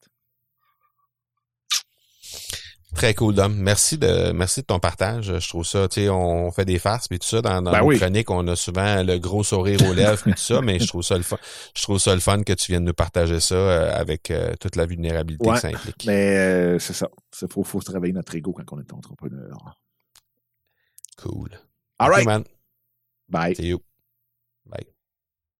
[2.95, 3.53] Très cool, Dom.
[3.55, 5.37] Merci de, merci de ton partage.
[5.39, 7.41] Je trouve ça, tu sais, on fait des farces puis tout ça.
[7.41, 7.97] Dans, dans Ben nos oui.
[7.99, 11.03] chroniques, on a souvent le gros sourire aux lèvres puis tout ça, mais je trouve
[11.03, 11.37] ça le fun.
[11.75, 14.75] Je trouve ça le fun que tu viennes nous partager ça euh, avec euh, toute
[14.77, 16.05] la vulnérabilité Ouais, que ça implique.
[16.07, 17.07] Mais euh, c'est ça.
[17.41, 19.77] Il faut, faut travailler notre ego quand on est entrepreneur.
[21.17, 21.49] Cool.
[21.99, 22.25] All right.
[22.25, 22.45] Man.
[23.29, 23.55] Bye.
[23.55, 23.81] See you.
[24.65, 24.85] Bye.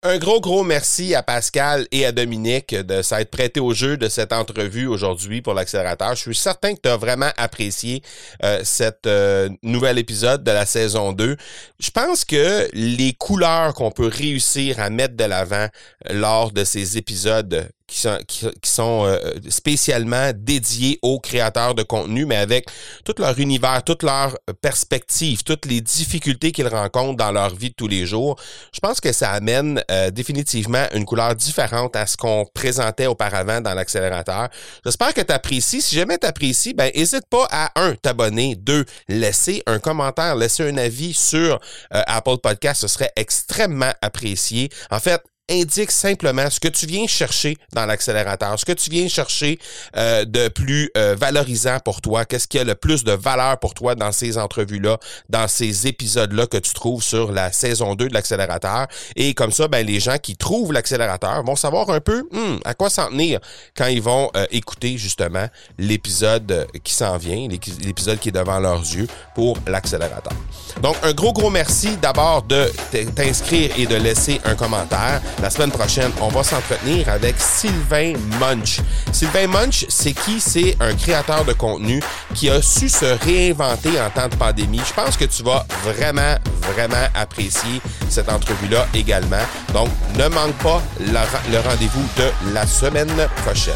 [0.04, 4.08] Un gros, gros merci à Pascal et à Dominique de s'être prêtés au jeu de
[4.08, 6.14] cette entrevue aujourd'hui pour l'accélérateur.
[6.14, 8.04] Je suis certain que tu as vraiment apprécié
[8.44, 11.36] euh, cet euh, nouvel épisode de la saison 2.
[11.80, 15.68] Je pense que les couleurs qu'on peut réussir à mettre de l'avant
[16.10, 19.18] euh, lors de ces épisodes qui sont, qui, sont euh,
[19.50, 22.68] spécialement dédiés aux créateurs de contenu, mais avec
[23.06, 27.76] tout leur univers, toute leur perspective, toutes les difficultés qu'ils rencontrent dans leur vie de
[27.76, 28.38] tous les jours,
[28.74, 33.62] je pense que ça amène euh, définitivement une couleur différente à ce qu'on présentait auparavant
[33.62, 34.50] dans l'accélérateur.
[34.84, 35.82] J'espère que tu apprécies.
[35.82, 40.70] Si jamais tu apprécies, ben n'hésite pas à un t'abonner, deux laisser un commentaire, laisser
[40.70, 41.60] un avis sur
[41.94, 44.70] euh, Apple Podcast, ce serait extrêmement apprécié.
[44.92, 49.08] En fait, indique simplement ce que tu viens chercher dans l'accélérateur, ce que tu viens
[49.08, 49.60] chercher
[49.96, 53.74] euh, de plus euh, valorisant pour toi, qu'est-ce qui a le plus de valeur pour
[53.74, 54.98] toi dans ces entrevues-là,
[55.30, 58.88] dans ces épisodes-là que tu trouves sur la saison 2 de l'accélérateur.
[59.16, 62.74] Et comme ça, ben, les gens qui trouvent l'accélérateur vont savoir un peu hmm, à
[62.74, 63.40] quoi s'en tenir
[63.76, 68.82] quand ils vont euh, écouter justement l'épisode qui s'en vient, l'épisode qui est devant leurs
[68.82, 70.34] yeux pour l'accélérateur.
[70.82, 72.70] Donc, un gros, gros merci d'abord de
[73.16, 75.22] t'inscrire et de laisser un commentaire.
[75.42, 78.80] La semaine prochaine, on va s'entretenir avec Sylvain Munch.
[79.12, 80.40] Sylvain Munch, c'est qui?
[80.40, 82.02] C'est un créateur de contenu
[82.34, 84.82] qui a su se réinventer en temps de pandémie.
[84.86, 89.38] Je pense que tu vas vraiment, vraiment apprécier cette entrevue-là également.
[89.74, 93.74] Donc, ne manque pas le, rendez-vous de la semaine prochaine.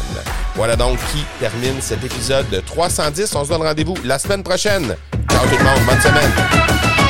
[0.56, 3.34] Voilà donc qui termine cet épisode de 310.
[3.36, 4.96] On se donne rendez-vous la semaine prochaine.
[5.30, 7.01] Ciao tout le monde, bonne semaine.